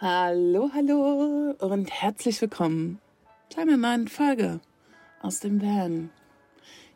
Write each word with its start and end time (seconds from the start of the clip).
Hallo, 0.00 0.70
hallo 0.74 1.54
und 1.60 1.88
herzlich 1.88 2.42
willkommen 2.42 2.98
zu 3.48 3.60
einer 3.60 3.76
neuen 3.76 4.08
Folge 4.08 4.58
aus 5.22 5.38
dem 5.38 5.62
Van. 5.62 6.10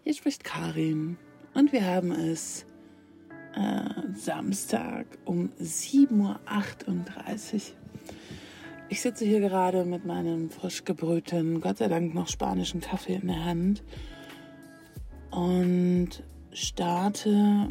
Hier 0.03 0.15
spricht 0.15 0.43
Karin 0.43 1.17
und 1.55 1.73
wir 1.73 1.87
haben 1.87 2.11
es 2.11 2.67
äh, 3.55 3.85
Samstag 4.15 5.07
um 5.25 5.51
7.38 5.61 7.55
Uhr. 7.55 7.61
Ich 8.89 9.01
sitze 9.01 9.25
hier 9.25 9.39
gerade 9.39 9.85
mit 9.85 10.05
meinem 10.05 10.51
frisch 10.51 10.85
gebrühten, 10.85 11.61
Gott 11.61 11.79
sei 11.79 11.87
Dank 11.87 12.15
noch 12.15 12.27
spanischen 12.27 12.81
Kaffee 12.81 13.15
in 13.15 13.29
der 13.29 13.45
Hand 13.45 13.85
und 15.31 16.25
starte 16.53 17.69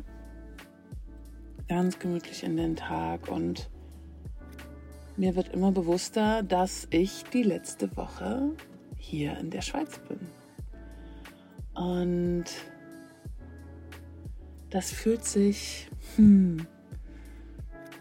ganz 1.68 2.00
gemütlich 2.00 2.44
in 2.44 2.55
den 2.55 2.78
Tag 2.78 3.28
und 3.28 3.70
mir 5.17 5.35
wird 5.35 5.49
immer 5.49 5.71
bewusster, 5.71 6.44
dass 6.44 6.88
ich 6.91 7.23
die 7.34 7.44
letzte 7.44 7.95
Woche 7.98 8.52
hier 8.98 9.38
in 9.38 9.49
der 9.49 9.62
Schweiz 9.62 9.99
bin. 10.07 10.20
Und 11.73 12.45
das 14.70 14.91
fühlt 14.91 15.26
sich, 15.26 15.90
hm, 16.16 16.67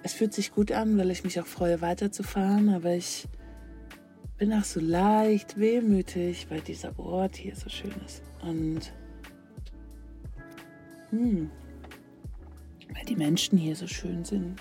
es 0.02 0.12
fühlt 0.12 0.34
sich 0.34 0.52
gut 0.52 0.73
an, 0.73 0.98
weil 0.98 1.11
ich 1.11 1.25
mich 1.25 1.41
auch 1.41 1.47
freue, 1.47 1.80
weiterzufahren, 1.80 2.69
aber 2.69 2.95
ich 2.95 3.27
bin 4.37 4.53
auch 4.53 4.64
so 4.64 4.80
leicht 4.80 5.59
wehmütig, 5.59 6.47
weil 6.51 6.61
dieser 6.61 6.98
Ort 6.98 7.37
hier 7.37 7.56
so 7.56 7.70
schön 7.70 7.95
ist. 8.05 8.23
Und 8.42 8.92
hm, 11.11 11.51
weil 12.95 13.05
die 13.06 13.17
Menschen 13.17 13.56
hier 13.56 13.77
so 13.77 13.87
schön 13.87 14.25
sind. 14.25 14.56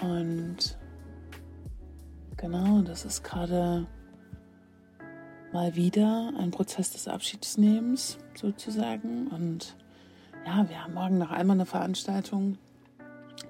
Und 0.00 0.76
genau, 2.44 2.82
das 2.82 3.06
ist 3.06 3.24
gerade 3.24 3.86
mal 5.54 5.76
wieder 5.76 6.30
ein 6.38 6.50
Prozess 6.50 6.90
des 6.90 7.08
Abschiedsnehmens 7.08 8.18
sozusagen. 8.34 9.28
Und 9.28 9.74
ja, 10.44 10.68
wir 10.68 10.84
haben 10.84 10.92
morgen 10.92 11.16
noch 11.16 11.30
einmal 11.30 11.56
eine 11.56 11.64
Veranstaltung. 11.64 12.58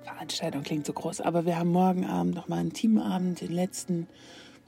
Veranstaltung 0.04 0.62
klingt 0.62 0.86
so 0.86 0.92
groß, 0.92 1.22
aber 1.22 1.44
wir 1.44 1.58
haben 1.58 1.72
morgen 1.72 2.06
Abend 2.06 2.36
noch 2.36 2.46
mal 2.46 2.58
einen 2.58 2.72
Teamabend, 2.72 3.40
den 3.40 3.50
letzten, 3.50 4.06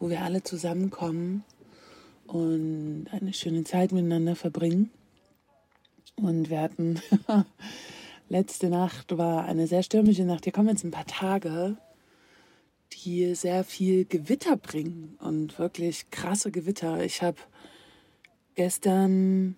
wo 0.01 0.11
wir 0.11 0.23
alle 0.23 0.43
zusammenkommen 0.43 1.45
und 2.27 3.07
eine 3.13 3.33
schöne 3.33 3.63
Zeit 3.63 3.93
miteinander 3.93 4.35
verbringen. 4.35 4.91
Und 6.17 6.51
wir 6.51 6.63
hatten 6.63 7.01
letzte 8.29 8.71
Nacht 8.71 9.17
war 9.17 9.45
eine 9.45 9.69
sehr 9.69 9.85
stürmische 9.85 10.25
Nacht. 10.25 10.43
Hier 10.43 10.53
kommen 10.53 10.71
jetzt 10.71 10.83
ein 10.83 10.91
paar 10.91 11.07
Tage, 11.07 11.77
die 12.92 13.34
sehr 13.34 13.65
viel 13.65 14.05
Gewitter 14.05 14.56
bringen 14.56 15.17
und 15.20 15.59
wirklich 15.59 16.11
krasse 16.11 16.51
Gewitter. 16.51 17.03
Ich 17.05 17.23
habe 17.23 17.39
gestern 18.55 19.56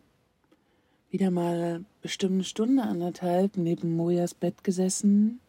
wieder 1.11 1.31
mal 1.31 1.85
bestimmt 2.03 2.35
eine 2.35 2.45
Stunde, 2.45 2.83
anderthalb 2.83 3.57
neben 3.57 3.97
Mojas 3.97 4.35
Bett 4.35 4.63
gesessen, 4.65 5.41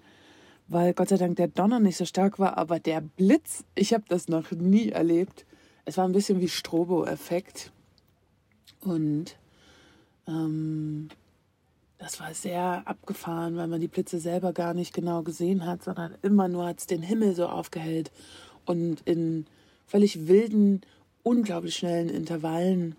weil 0.68 0.94
Gott 0.94 1.10
sei 1.10 1.18
Dank 1.18 1.36
der 1.38 1.48
Donner 1.48 1.80
nicht 1.80 1.98
so 1.98 2.06
stark 2.06 2.40
war, 2.40 2.58
aber 2.58 2.80
der 2.80 3.02
Blitz, 3.02 3.64
ich 3.76 3.94
habe 3.94 4.06
das 4.08 4.28
noch 4.28 4.52
nie 4.52 4.90
erlebt. 4.90 5.46
Es 5.86 5.98
war 5.98 6.06
ein 6.06 6.12
bisschen 6.12 6.40
wie 6.40 6.48
Strobo-Effekt. 6.48 7.72
Und 8.82 9.38
ähm, 10.28 11.10
das 12.00 12.20
war 12.22 12.34
sehr 12.34 12.84
abgefahren, 12.86 13.58
weil 13.58 13.68
man 13.68 13.82
die 13.82 13.90
Blitze 13.90 14.20
selber 14.20 14.54
gar 14.54 14.74
nicht 14.74 14.94
genau 14.94 15.22
gesehen 15.22 15.66
hat, 15.66 15.84
sondern 15.84 16.16
immer 16.22 16.48
nur 16.48 16.66
hat 16.66 16.80
es 16.80 16.88
den 16.88 17.04
Himmel 17.04 17.36
so 17.36 17.46
aufgehellt 17.48 18.12
und 18.66 19.02
in 19.02 19.46
völlig 19.86 20.28
wilden, 20.28 20.82
unglaublich 21.24 21.76
schnellen 21.76 22.10
Intervallen, 22.10 22.96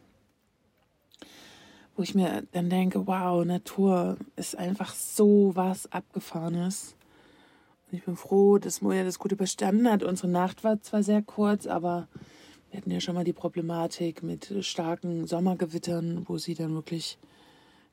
wo 1.96 2.02
ich 2.02 2.14
mir 2.14 2.42
dann 2.52 2.68
denke, 2.68 3.06
wow, 3.06 3.44
Natur 3.44 4.18
ist 4.36 4.56
einfach 4.58 4.94
so 4.94 5.52
was 5.54 5.90
Abgefahrenes. 5.90 6.94
Und 7.90 7.98
ich 7.98 8.04
bin 8.04 8.16
froh, 8.16 8.58
dass 8.58 8.82
Moja 8.82 9.02
das 9.02 9.18
gut 9.18 9.32
überstanden 9.32 9.90
hat. 9.90 10.02
Unsere 10.02 10.28
Nacht 10.28 10.62
war 10.62 10.80
zwar 10.82 11.02
sehr 11.02 11.22
kurz, 11.22 11.66
aber 11.66 12.06
wir 12.70 12.78
hatten 12.78 12.90
ja 12.90 13.00
schon 13.00 13.14
mal 13.14 13.24
die 13.24 13.32
Problematik 13.32 14.22
mit 14.22 14.54
starken 14.60 15.26
Sommergewittern, 15.26 16.24
wo 16.28 16.36
sie 16.36 16.54
dann 16.54 16.74
wirklich 16.74 17.18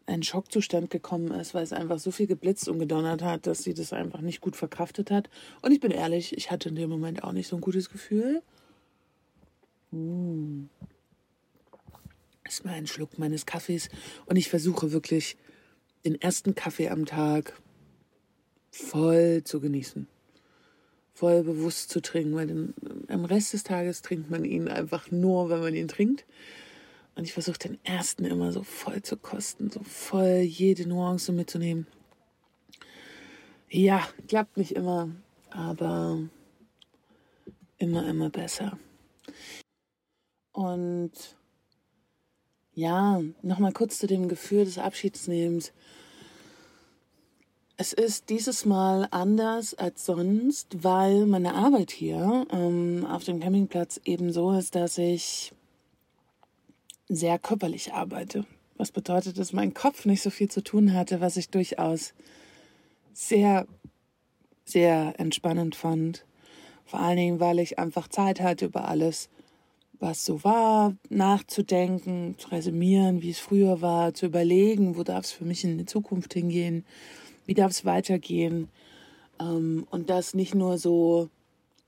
ein 0.07 0.23
Schockzustand 0.23 0.89
gekommen 0.89 1.31
ist, 1.31 1.53
weil 1.53 1.63
es 1.63 1.73
einfach 1.73 1.99
so 1.99 2.11
viel 2.11 2.27
geblitzt 2.27 2.69
und 2.69 2.79
gedonnert 2.79 3.21
hat, 3.21 3.45
dass 3.45 3.59
sie 3.63 3.73
das 3.73 3.93
einfach 3.93 4.21
nicht 4.21 4.41
gut 4.41 4.55
verkraftet 4.55 5.11
hat. 5.11 5.29
Und 5.61 5.73
ich 5.73 5.81
bin 5.81 5.91
ehrlich, 5.91 6.35
ich 6.35 6.49
hatte 6.49 6.69
in 6.69 6.75
dem 6.75 6.89
Moment 6.89 7.23
auch 7.23 7.33
nicht 7.33 7.47
so 7.47 7.57
ein 7.57 7.61
gutes 7.61 7.89
Gefühl. 7.89 8.41
Mmh. 9.91 10.69
Ist 12.47 12.63
mal 12.63 12.73
ein 12.73 12.87
Schluck 12.87 13.19
meines 13.19 13.45
Kaffees 13.45 13.89
und 14.25 14.37
ich 14.37 14.49
versuche 14.49 14.93
wirklich 14.93 15.37
den 16.05 16.19
ersten 16.19 16.55
Kaffee 16.55 16.87
am 16.89 17.05
Tag 17.05 17.61
voll 18.71 19.43
zu 19.43 19.59
genießen. 19.59 20.07
Voll 21.13 21.43
bewusst 21.43 21.89
zu 21.89 21.99
trinken, 21.99 22.35
weil 22.35 22.47
den, 22.47 22.73
am 23.09 23.25
Rest 23.25 23.51
des 23.51 23.63
Tages 23.63 24.01
trinkt 24.01 24.29
man 24.29 24.45
ihn 24.45 24.69
einfach 24.69 25.11
nur, 25.11 25.49
wenn 25.49 25.59
man 25.59 25.75
ihn 25.75 25.89
trinkt. 25.89 26.25
Und 27.17 27.23
ich 27.23 27.33
versuche 27.33 27.57
den 27.57 27.83
ersten 27.83 28.25
immer 28.25 28.51
so 28.51 28.61
voll 28.61 29.01
zu 29.01 29.17
kosten, 29.17 29.71
so 29.71 29.81
voll 29.81 30.41
jede 30.41 30.87
Nuance 30.87 31.31
mitzunehmen. 31.31 31.87
Ja, 33.69 34.07
klappt 34.27 34.55
nicht 34.55 34.73
immer, 34.73 35.09
aber 35.49 36.19
immer, 37.79 38.07
immer 38.07 38.29
besser. 38.29 38.77
Und 40.51 41.11
ja, 42.75 43.19
nochmal 43.41 43.73
kurz 43.73 43.97
zu 43.97 44.05
dem 44.05 44.29
Gefühl 44.29 44.65
des 44.65 44.77
Abschiedsnehmens. 44.77 45.73
Es 47.77 47.93
ist 47.93 48.29
dieses 48.29 48.63
Mal 48.63 49.07
anders 49.09 49.73
als 49.73 50.05
sonst, 50.05 50.83
weil 50.83 51.25
meine 51.25 51.55
Arbeit 51.55 51.89
hier 51.89 52.45
ähm, 52.51 53.07
auf 53.09 53.23
dem 53.23 53.39
Campingplatz 53.39 53.99
eben 54.05 54.31
so 54.31 54.51
ist, 54.51 54.75
dass 54.75 54.99
ich 54.99 55.51
sehr 57.09 57.39
körperlich 57.39 57.93
arbeite. 57.93 58.45
Was 58.75 58.91
bedeutet, 58.91 59.39
dass 59.39 59.53
mein 59.53 59.73
Kopf 59.73 60.05
nicht 60.05 60.21
so 60.21 60.29
viel 60.29 60.49
zu 60.49 60.61
tun 60.61 60.93
hatte, 60.93 61.19
was 61.19 61.37
ich 61.37 61.49
durchaus 61.49 62.13
sehr, 63.13 63.67
sehr 64.65 65.15
entspannend 65.17 65.75
fand. 65.75 66.25
Vor 66.85 66.99
allen 66.99 67.17
Dingen, 67.17 67.39
weil 67.39 67.59
ich 67.59 67.79
einfach 67.79 68.07
Zeit 68.07 68.39
hatte, 68.39 68.65
über 68.65 68.87
alles, 68.87 69.29
was 69.99 70.23
so 70.23 70.43
war, 70.43 70.95
nachzudenken, 71.09 72.35
zu 72.37 72.49
resümieren, 72.49 73.23
wie 73.23 73.31
es 73.31 73.39
früher 73.39 73.81
war, 73.81 74.13
zu 74.13 74.27
überlegen, 74.27 74.95
wo 74.95 75.03
darf 75.03 75.25
es 75.25 75.31
für 75.31 75.45
mich 75.45 75.63
in 75.63 75.79
die 75.79 75.85
Zukunft 75.85 76.33
hingehen, 76.33 76.85
wie 77.47 77.55
darf 77.55 77.71
es 77.71 77.83
weitergehen. 77.83 78.69
Ähm, 79.39 79.87
und 79.89 80.11
das 80.11 80.35
nicht 80.35 80.53
nur 80.53 80.77
so 80.77 81.29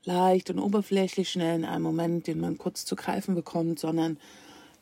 leicht 0.04 0.50
und 0.50 0.60
oberflächlich 0.60 1.30
schnell 1.30 1.58
in 1.58 1.66
einem 1.66 1.84
Moment, 1.84 2.26
den 2.26 2.40
man 2.40 2.58
kurz 2.58 2.86
zu 2.86 2.96
greifen 2.96 3.36
bekommt, 3.36 3.80
sondern 3.80 4.18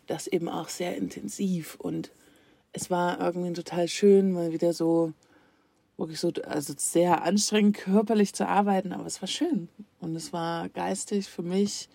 das 0.07 0.28
eben 0.28 0.50
auch 0.50 0.69
sehr 0.69 0.95
intensiv. 0.95 1.75
Und 1.75 2.12
es 2.73 2.90
war 2.90 3.19
irgendwie 3.19 3.53
total 3.53 3.88
schön, 3.88 4.31
mal 4.31 4.51
wieder 4.51 4.73
so 4.73 5.13
wirklich 5.97 6.19
so, 6.19 6.31
also 6.45 6.73
sehr 6.78 7.23
anstrengend 7.23 7.78
körperlich 7.78 8.34
zu 8.34 8.47
arbeiten, 8.47 8.94
aber 8.94 9.06
es 9.06 9.22
war 9.22 9.28
schön. 9.28 9.68
Und 10.00 10.16
es 10.16 10.31
war 10.31 10.69
geistig 10.69 11.28
für 11.28 11.41
mich 11.41 11.90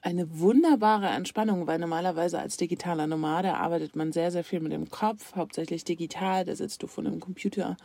eine 0.00 0.38
wunderbare 0.38 1.08
Entspannung, 1.08 1.66
weil 1.66 1.78
normalerweise 1.78 2.38
als 2.38 2.56
digitaler 2.56 3.06
Nomade 3.06 3.54
arbeitet 3.54 3.96
man 3.96 4.12
sehr, 4.12 4.30
sehr 4.30 4.44
viel 4.44 4.60
mit 4.60 4.72
dem 4.72 4.90
Kopf, 4.90 5.34
hauptsächlich 5.34 5.84
digital, 5.84 6.44
da 6.44 6.54
sitzt 6.54 6.82
du 6.82 6.86
vor 6.86 7.04
einem 7.04 7.20
Computer. 7.20 7.76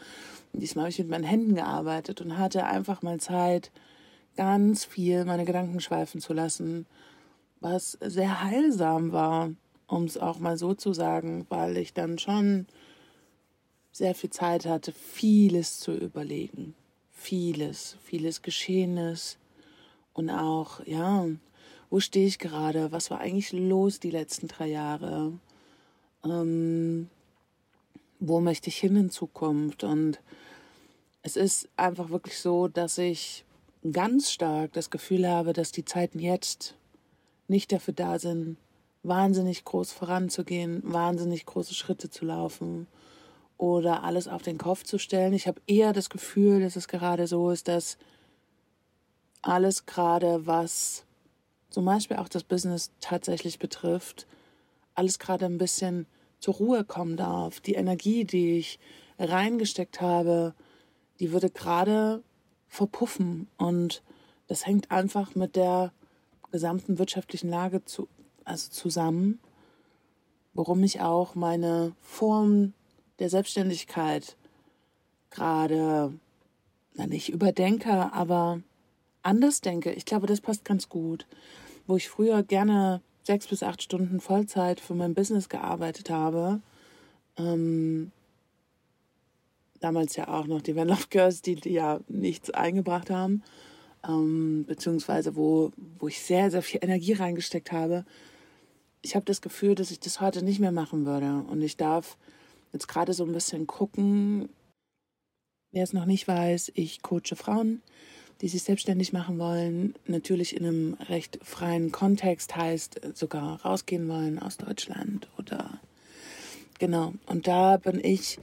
Und 0.51 0.61
diesmal 0.61 0.83
habe 0.83 0.91
ich 0.91 0.99
mit 0.99 1.09
meinen 1.09 1.23
Händen 1.23 1.55
gearbeitet 1.55 2.21
und 2.21 2.37
hatte 2.37 2.65
einfach 2.65 3.01
mal 3.01 3.19
Zeit, 3.19 3.71
ganz 4.35 4.85
viel 4.85 5.25
meine 5.25 5.45
Gedanken 5.45 5.79
schweifen 5.79 6.21
zu 6.21 6.33
lassen 6.33 6.85
was 7.63 7.97
sehr 8.01 8.43
heilsam 8.43 9.11
war, 9.11 9.51
um 9.87 10.03
es 10.03 10.17
auch 10.17 10.39
mal 10.39 10.57
so 10.57 10.73
zu 10.73 10.93
sagen, 10.93 11.45
weil 11.49 11.77
ich 11.77 11.93
dann 11.93 12.19
schon 12.19 12.67
sehr 13.91 14.15
viel 14.15 14.31
Zeit 14.31 14.65
hatte, 14.65 14.91
vieles 14.91 15.79
zu 15.79 15.93
überlegen. 15.93 16.75
Vieles, 17.11 17.95
vieles 18.03 18.41
Geschehenes 18.41 19.37
und 20.13 20.29
auch, 20.29 20.85
ja, 20.85 21.25
wo 21.89 21.99
stehe 21.99 22.27
ich 22.27 22.39
gerade? 22.39 22.91
Was 22.91 23.11
war 23.11 23.19
eigentlich 23.19 23.53
los 23.53 23.99
die 23.99 24.11
letzten 24.11 24.47
drei 24.47 24.67
Jahre? 24.67 25.31
Ähm, 26.25 27.09
wo 28.19 28.41
möchte 28.41 28.69
ich 28.69 28.77
hin 28.77 28.95
in 28.97 29.09
Zukunft? 29.09 29.83
Und 29.83 30.19
es 31.21 31.37
ist 31.37 31.69
einfach 31.77 32.09
wirklich 32.09 32.39
so, 32.39 32.67
dass 32.67 32.97
ich 32.97 33.45
ganz 33.89 34.31
stark 34.31 34.73
das 34.73 34.89
Gefühl 34.89 35.27
habe, 35.27 35.53
dass 35.53 35.71
die 35.71 35.85
Zeiten 35.85 36.19
jetzt 36.19 36.75
nicht 37.53 37.71
dafür 37.71 37.93
da 37.93 38.19
sind, 38.19 38.57
wahnsinnig 39.03 39.63
groß 39.63 39.91
voranzugehen, 39.91 40.81
wahnsinnig 40.83 41.45
große 41.45 41.73
Schritte 41.73 42.09
zu 42.09 42.25
laufen 42.25 42.87
oder 43.57 44.03
alles 44.03 44.27
auf 44.27 44.41
den 44.41 44.57
Kopf 44.57 44.83
zu 44.83 44.97
stellen. 44.97 45.33
Ich 45.33 45.47
habe 45.47 45.61
eher 45.67 45.93
das 45.93 46.09
Gefühl, 46.09 46.61
dass 46.61 46.75
es 46.75 46.87
gerade 46.87 47.27
so 47.27 47.51
ist, 47.51 47.67
dass 47.67 47.97
alles 49.43 49.85
gerade, 49.85 50.47
was 50.47 51.05
zum 51.69 51.85
Beispiel 51.85 52.17
auch 52.17 52.27
das 52.27 52.43
Business 52.43 52.91
tatsächlich 52.99 53.59
betrifft, 53.59 54.25
alles 54.95 55.19
gerade 55.19 55.45
ein 55.45 55.57
bisschen 55.59 56.07
zur 56.39 56.55
Ruhe 56.55 56.83
kommen 56.83 57.17
darf. 57.17 57.59
Die 57.59 57.75
Energie, 57.75 58.25
die 58.25 58.57
ich 58.57 58.79
reingesteckt 59.19 60.01
habe, 60.01 60.55
die 61.19 61.31
würde 61.31 61.49
gerade 61.49 62.23
verpuffen. 62.67 63.47
Und 63.57 64.01
das 64.47 64.65
hängt 64.65 64.91
einfach 64.91 65.35
mit 65.35 65.55
der 65.55 65.91
gesamten 66.53 66.99
wirtschaftlichen 66.99 67.49
Lage 67.49 67.83
zu, 67.83 68.07
also 68.45 68.69
zusammen, 68.69 69.39
worum 70.53 70.83
ich 70.83 71.01
auch 71.01 71.33
meine 71.33 71.93
Form 71.99 72.73
der 73.17 73.29
Selbstständigkeit 73.29 74.37
gerade, 75.31 76.13
na 76.93 77.07
nicht 77.07 77.29
überdenke, 77.29 78.13
aber 78.13 78.61
anders 79.23 79.61
denke. 79.61 79.93
Ich 79.93 80.05
glaube, 80.05 80.27
das 80.27 80.41
passt 80.41 80.63
ganz 80.63 80.89
gut. 80.89 81.25
Wo 81.87 81.95
ich 81.95 82.07
früher 82.07 82.43
gerne 82.43 83.01
sechs 83.23 83.47
bis 83.47 83.63
acht 83.63 83.81
Stunden 83.81 84.19
Vollzeit 84.19 84.79
für 84.79 84.93
mein 84.93 85.15
Business 85.15 85.49
gearbeitet 85.49 86.11
habe, 86.11 86.61
ähm, 87.35 88.11
damals 89.79 90.15
ja 90.15 90.27
auch 90.27 90.45
noch 90.45 90.61
die 90.61 90.75
Van 90.75 90.87
Love 90.87 91.07
Girls, 91.09 91.41
die, 91.41 91.55
die 91.55 91.73
ja 91.73 91.99
nichts 92.07 92.51
eingebracht 92.51 93.09
haben, 93.09 93.41
ähm, 94.07 94.65
beziehungsweise 94.67 95.35
wo, 95.35 95.71
wo 95.99 96.07
ich 96.07 96.21
sehr, 96.21 96.51
sehr 96.51 96.61
viel 96.61 96.79
Energie 96.83 97.13
reingesteckt 97.13 97.71
habe. 97.71 98.05
Ich 99.01 99.15
habe 99.15 99.25
das 99.25 99.41
Gefühl, 99.41 99.75
dass 99.75 99.91
ich 99.91 99.99
das 99.99 100.21
heute 100.21 100.43
nicht 100.43 100.59
mehr 100.59 100.71
machen 100.71 101.05
würde. 101.05 101.43
Und 101.49 101.61
ich 101.61 101.77
darf 101.77 102.17
jetzt 102.71 102.87
gerade 102.87 103.13
so 103.13 103.25
ein 103.25 103.33
bisschen 103.33 103.67
gucken, 103.67 104.49
wer 105.71 105.83
es 105.83 105.93
noch 105.93 106.05
nicht 106.05 106.27
weiß, 106.27 106.71
ich 106.75 107.01
coache 107.01 107.35
Frauen, 107.35 107.81
die 108.41 108.47
sich 108.47 108.63
selbstständig 108.63 109.13
machen 109.13 109.39
wollen, 109.39 109.95
natürlich 110.05 110.55
in 110.55 110.65
einem 110.65 110.93
recht 111.07 111.39
freien 111.43 111.91
Kontext, 111.91 112.55
heißt 112.55 113.01
sogar 113.13 113.61
rausgehen 113.61 114.07
wollen 114.07 114.39
aus 114.39 114.57
Deutschland 114.57 115.27
oder 115.37 115.79
genau. 116.79 117.13
Und 117.25 117.47
da 117.47 117.77
bin 117.77 118.03
ich 118.03 118.39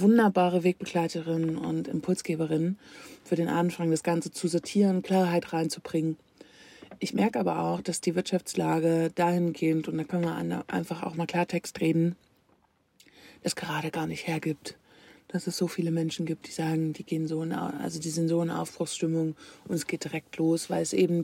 wunderbare 0.00 0.64
Wegbegleiterin 0.64 1.56
und 1.56 1.88
Impulsgeberin 1.88 2.78
für 3.24 3.36
den 3.36 3.48
Anfang, 3.48 3.90
das 3.90 4.02
Ganze 4.02 4.30
zu 4.30 4.48
sortieren, 4.48 5.02
Klarheit 5.02 5.52
reinzubringen. 5.52 6.16
Ich 6.98 7.14
merke 7.14 7.40
aber 7.40 7.60
auch, 7.60 7.80
dass 7.80 8.00
die 8.00 8.14
Wirtschaftslage 8.14 9.10
dahingehend, 9.14 9.88
und 9.88 9.98
da 9.98 10.04
können 10.04 10.24
wir 10.24 10.64
einfach 10.68 11.02
auch 11.02 11.14
mal 11.14 11.26
Klartext 11.26 11.80
reden, 11.80 12.16
das 13.42 13.56
gerade 13.56 13.90
gar 13.90 14.06
nicht 14.06 14.26
hergibt. 14.26 14.76
Dass 15.28 15.46
es 15.46 15.56
so 15.56 15.66
viele 15.66 15.90
Menschen 15.90 16.26
gibt, 16.26 16.46
die 16.46 16.52
sagen, 16.52 16.92
die 16.92 17.04
gehen 17.04 17.26
so 17.26 17.42
in, 17.42 17.52
also 17.52 17.98
die 17.98 18.10
sind 18.10 18.28
so 18.28 18.42
in 18.42 18.50
Aufbruchsstimmung 18.50 19.34
und 19.66 19.74
es 19.74 19.86
geht 19.86 20.04
direkt 20.04 20.36
los, 20.36 20.68
weil 20.68 20.82
es 20.82 20.92
eben 20.92 21.22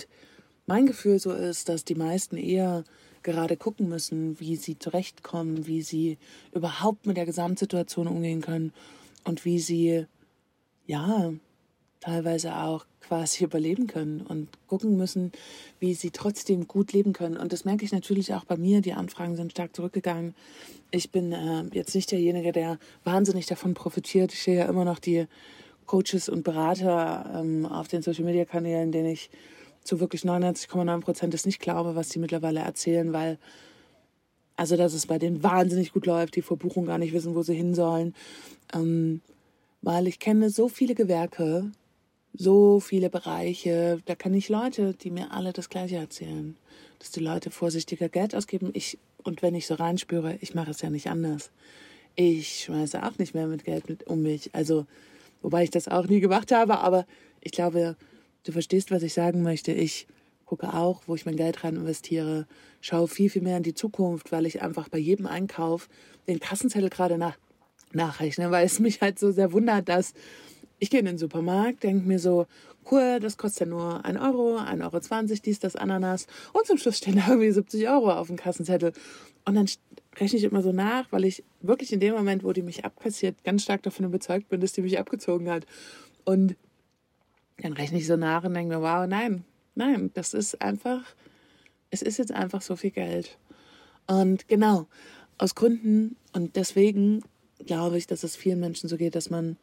mein 0.67 0.87
Gefühl 0.87 1.19
so 1.19 1.33
ist, 1.33 1.69
dass 1.69 1.85
die 1.85 1.95
meisten 1.95 2.37
eher 2.37 2.85
gerade 3.23 3.57
gucken 3.57 3.89
müssen, 3.89 4.39
wie 4.41 4.57
sie 4.57 4.79
zurechtkommen, 4.79 5.67
wie 5.67 5.83
sie 5.83 6.19
überhaupt 6.53 7.07
mit 7.07 7.17
der 7.17 7.27
Gesamtsituation 7.27 8.07
umgehen 8.07 8.41
können 8.41 8.73
und 9.25 9.45
wie 9.45 9.59
sie, 9.59 10.07
ja, 10.87 11.33
teilweise 12.01 12.57
auch 12.57 12.87
quasi 13.01 13.45
überleben 13.45 13.87
können 13.87 14.21
und 14.21 14.49
gucken 14.67 14.97
müssen, 14.97 15.33
wie 15.81 15.95
sie 15.95 16.11
trotzdem 16.11 16.69
gut 16.69 16.93
leben 16.93 17.13
können. 17.13 17.37
Und 17.37 17.53
das 17.53 17.65
merke 17.65 17.85
ich 17.85 17.93
natürlich 17.93 18.35
auch 18.35 18.45
bei 18.45 18.57
mir. 18.57 18.81
Die 18.81 18.93
Anfragen 18.93 19.37
sind 19.37 19.53
stark 19.53 19.75
zurückgegangen. 19.75 20.35
Ich 20.91 21.11
bin 21.11 21.33
äh, 21.33 21.65
jetzt 21.73 21.95
nicht 21.95 22.11
derjenige, 22.11 22.53
der 22.53 22.79
wahnsinnig 23.05 23.47
davon 23.47 23.75
profitiert. 23.75 24.33
Ich 24.33 24.43
sehe 24.43 24.59
ja 24.59 24.67
immer 24.67 24.85
noch 24.85 24.99
die 24.99 25.27
Coaches 25.87 26.29
und 26.29 26.45
Berater 26.45 27.31
ähm, 27.35 27.67
auf 27.67 27.89
den 27.89 28.03
Social-Media-Kanälen, 28.03 28.93
denen 28.93 29.09
ich 29.09 29.31
zu 29.89 30.01
wirklich 30.01 30.23
99,9 30.23 31.01
Prozent 31.01 31.35
es 31.35 31.47
nicht 31.47 31.61
glaube, 31.61 31.97
was 31.97 32.11
die 32.11 32.19
mittlerweile 32.19 32.61
erzählen, 32.61 33.13
weil 33.13 33.39
also 34.55 34.77
dass 34.77 34.93
es 34.93 35.07
bei 35.07 35.19
denen 35.19 35.43
wahnsinnig 35.45 35.93
gut 35.93 36.05
läuft, 36.05 36.35
die 36.35 36.43
vor 36.43 36.57
Buchung 36.57 36.87
gar 36.87 36.99
nicht 36.99 37.13
wissen, 37.13 37.37
wo 37.37 37.43
sie 37.43 37.55
hin 37.55 37.77
sollen. 37.77 38.13
Ähm, 38.75 39.21
weil 39.83 40.09
ich 40.09 40.19
kenne 40.19 40.51
so 40.51 40.69
viele 40.69 40.97
Gewerke, 40.97 41.71
so 42.35 42.81
viele 42.81 43.09
Bereiche, 43.09 44.03
da 44.05 44.17
kenne 44.17 44.37
ich 44.37 44.49
Leute, 44.49 44.95
die 44.95 45.11
mir 45.11 45.31
alle 45.31 45.53
das 45.53 45.69
Gleiche 45.69 45.97
erzählen. 45.97 46.57
Dass 46.99 47.13
die 47.13 47.21
Leute 47.21 47.53
vorsichtiger 47.53 48.09
Geld 48.09 48.35
ausgeben. 48.35 48.71
Ich, 48.75 48.99
und 49.23 49.43
wenn 49.43 49.55
ich 49.55 49.69
so 49.69 49.75
reinspüre, 49.75 50.37
ich 50.41 50.57
mache 50.57 50.73
es 50.73 50.83
ja 50.83 50.91
nicht 50.91 51.09
anders. 51.09 51.53
Ich 52.17 52.65
schmeiße 52.65 53.01
auch 53.07 53.17
nicht 53.19 53.35
mehr 53.35 53.47
mit 53.47 53.65
Geld 53.65 53.89
mit 53.89 54.09
um 54.09 54.23
mich. 54.23 54.51
Also, 54.53 54.87
wobei 55.41 55.63
ich 55.63 55.71
das 55.71 55.87
auch 55.87 56.09
nie 56.09 56.19
gemacht 56.19 56.51
habe, 56.51 56.81
aber 56.81 57.07
ich 57.41 57.53
glaube, 57.53 57.97
Du 58.45 58.53
verstehst, 58.53 58.91
was 58.91 59.03
ich 59.03 59.15
sagen 59.15 59.43
möchte. 59.43 59.73
Ich 59.73 60.07
gucke 60.45 60.73
auch, 60.73 61.03
wo 61.07 61.15
ich 61.15 61.27
mein 61.27 61.37
Geld 61.37 61.63
rein 61.63 61.77
investiere, 61.77 62.47
schaue 62.81 63.07
viel, 63.07 63.29
viel 63.29 63.43
mehr 63.43 63.59
in 63.59 63.63
die 63.63 63.75
Zukunft, 63.75 64.33
weil 64.33 64.47
ich 64.47 64.63
einfach 64.63 64.89
bei 64.89 64.99
jedem 64.99 65.27
Einkauf 65.27 65.89
den 66.27 66.41
Kassenzettel 66.41 66.89
gerade 66.89 67.19
nach, 67.19 67.37
nachrechne, 67.93 68.51
weil 68.51 68.65
es 68.65 68.81
mich 68.81 69.01
halt 69.03 69.19
so 69.19 69.31
sehr 69.31 69.53
wundert, 69.53 69.89
dass 69.89 70.15
ich 70.79 70.91
gehe 70.91 71.01
in 71.01 71.07
den 71.07 71.19
Supermarkt, 71.19 71.83
denke 71.83 72.07
mir 72.07 72.19
so, 72.19 72.47
cool, 72.91 73.19
das 73.21 73.37
kostet 73.37 73.61
ja 73.61 73.67
nur 73.67 74.05
1 74.05 74.19
Euro, 74.21 74.57
1,20 74.57 74.83
Euro, 74.83 75.41
dies, 75.45 75.59
das, 75.59 75.77
Ananas. 75.77 76.27
Und 76.53 76.67
zum 76.67 76.79
Schluss 76.79 76.99
stehen 76.99 77.17
da 77.17 77.29
irgendwie 77.29 77.51
70 77.51 77.89
Euro 77.89 78.13
auf 78.13 78.29
dem 78.29 78.37
Kassenzettel. 78.37 78.93
Und 79.45 79.55
dann 79.55 79.67
rechne 80.17 80.39
ich 80.39 80.45
immer 80.45 80.63
so 80.63 80.73
nach, 80.73 81.11
weil 81.11 81.25
ich 81.25 81.45
wirklich 81.61 81.93
in 81.93 82.01
dem 82.01 82.15
Moment, 82.15 82.45
wo 82.45 82.53
die 82.53 82.63
mich 82.63 82.85
abkassiert, 82.85 83.43
ganz 83.45 83.65
stark 83.65 83.83
davon 83.83 84.07
überzeugt 84.07 84.49
bin, 84.49 84.61
dass 84.61 84.73
die 84.73 84.83
mich 84.83 84.99
abgezogen 84.99 85.51
hat. 85.51 85.67
Und 86.25 86.57
dann 87.61 87.73
rechne 87.73 87.99
ich 87.99 88.07
so 88.07 88.17
nach 88.17 88.45
und 88.45 88.55
denke 88.55 88.77
mir, 88.77 88.83
wow, 88.83 89.07
nein, 89.07 89.45
nein, 89.75 90.11
das 90.15 90.35
ist 90.35 90.61
einfach, 90.63 91.03
es 91.91 92.03
ist 92.03 92.19
jetzt 92.19 92.33
einfach 92.33 92.63
so 92.63 92.77
viel 92.77 92.91
Geld. 92.91 93.39
Und 94.07 94.49
genau, 94.49 94.87
aus 95.39 95.55
Gründen 95.55 96.17
und 96.33 96.57
deswegen 96.57 97.23
glaube 97.65 97.99
ich, 97.99 98.07
dass 98.07 98.23
es 98.23 98.37
vielen 98.37 98.61
Menschen 98.61 98.89
so 98.89 98.97
geht, 98.97 99.15
dass 99.15 99.31
man 99.31 99.57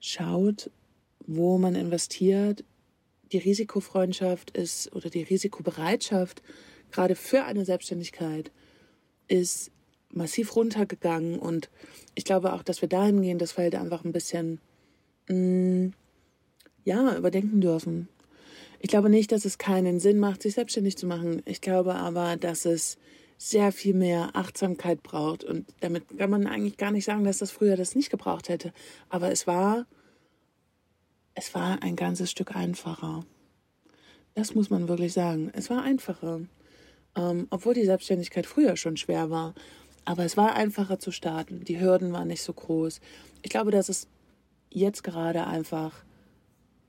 schaut, 0.00 0.70
wo 1.26 1.58
man 1.58 1.74
investiert. 1.74 2.64
Die 3.32 3.38
Risikofreundschaft 3.38 4.50
ist 4.56 4.92
oder 4.94 5.10
die 5.10 5.22
Risikobereitschaft 5.22 6.42
gerade 6.92 7.16
für 7.16 7.44
eine 7.44 7.64
Selbstständigkeit 7.64 8.52
ist 9.28 9.72
massiv 10.12 10.54
runtergegangen 10.54 11.38
und 11.38 11.68
ich 12.14 12.24
glaube 12.24 12.52
auch, 12.52 12.62
dass 12.62 12.80
wir 12.80 12.88
dahin 12.88 13.22
gehen, 13.22 13.38
das 13.38 13.52
fällt 13.52 13.74
einfach 13.74 14.04
ein 14.04 14.12
bisschen 14.12 14.60
mh, 15.28 15.34
mm, 15.36 15.92
ja, 16.86 17.16
überdenken 17.16 17.60
dürfen. 17.60 18.08
Ich 18.78 18.88
glaube 18.88 19.10
nicht, 19.10 19.32
dass 19.32 19.44
es 19.44 19.58
keinen 19.58 19.98
Sinn 20.00 20.18
macht, 20.18 20.42
sich 20.42 20.54
selbstständig 20.54 20.96
zu 20.96 21.06
machen. 21.06 21.42
Ich 21.44 21.60
glaube 21.60 21.96
aber, 21.96 22.36
dass 22.36 22.64
es 22.64 22.96
sehr 23.36 23.72
viel 23.72 23.92
mehr 23.92 24.30
Achtsamkeit 24.34 25.02
braucht. 25.02 25.42
Und 25.44 25.66
damit 25.80 26.16
kann 26.16 26.30
man 26.30 26.46
eigentlich 26.46 26.76
gar 26.76 26.92
nicht 26.92 27.04
sagen, 27.04 27.24
dass 27.24 27.38
das 27.38 27.50
früher 27.50 27.76
das 27.76 27.96
nicht 27.96 28.10
gebraucht 28.10 28.48
hätte. 28.48 28.72
Aber 29.08 29.32
es 29.32 29.46
war, 29.46 29.86
es 31.34 31.54
war 31.54 31.82
ein 31.82 31.96
ganzes 31.96 32.30
Stück 32.30 32.54
einfacher. 32.54 33.26
Das 34.34 34.54
muss 34.54 34.70
man 34.70 34.88
wirklich 34.88 35.12
sagen. 35.12 35.50
Es 35.54 35.68
war 35.68 35.82
einfacher. 35.82 36.42
Ähm, 37.16 37.48
obwohl 37.50 37.74
die 37.74 37.84
Selbstständigkeit 37.84 38.46
früher 38.46 38.76
schon 38.76 38.96
schwer 38.96 39.28
war. 39.28 39.54
Aber 40.04 40.24
es 40.24 40.36
war 40.36 40.54
einfacher 40.54 41.00
zu 41.00 41.10
starten. 41.10 41.64
Die 41.64 41.80
Hürden 41.80 42.12
waren 42.12 42.28
nicht 42.28 42.42
so 42.42 42.52
groß. 42.52 43.00
Ich 43.42 43.50
glaube, 43.50 43.72
dass 43.72 43.88
es 43.88 44.06
jetzt 44.70 45.02
gerade 45.02 45.48
einfach 45.48 46.05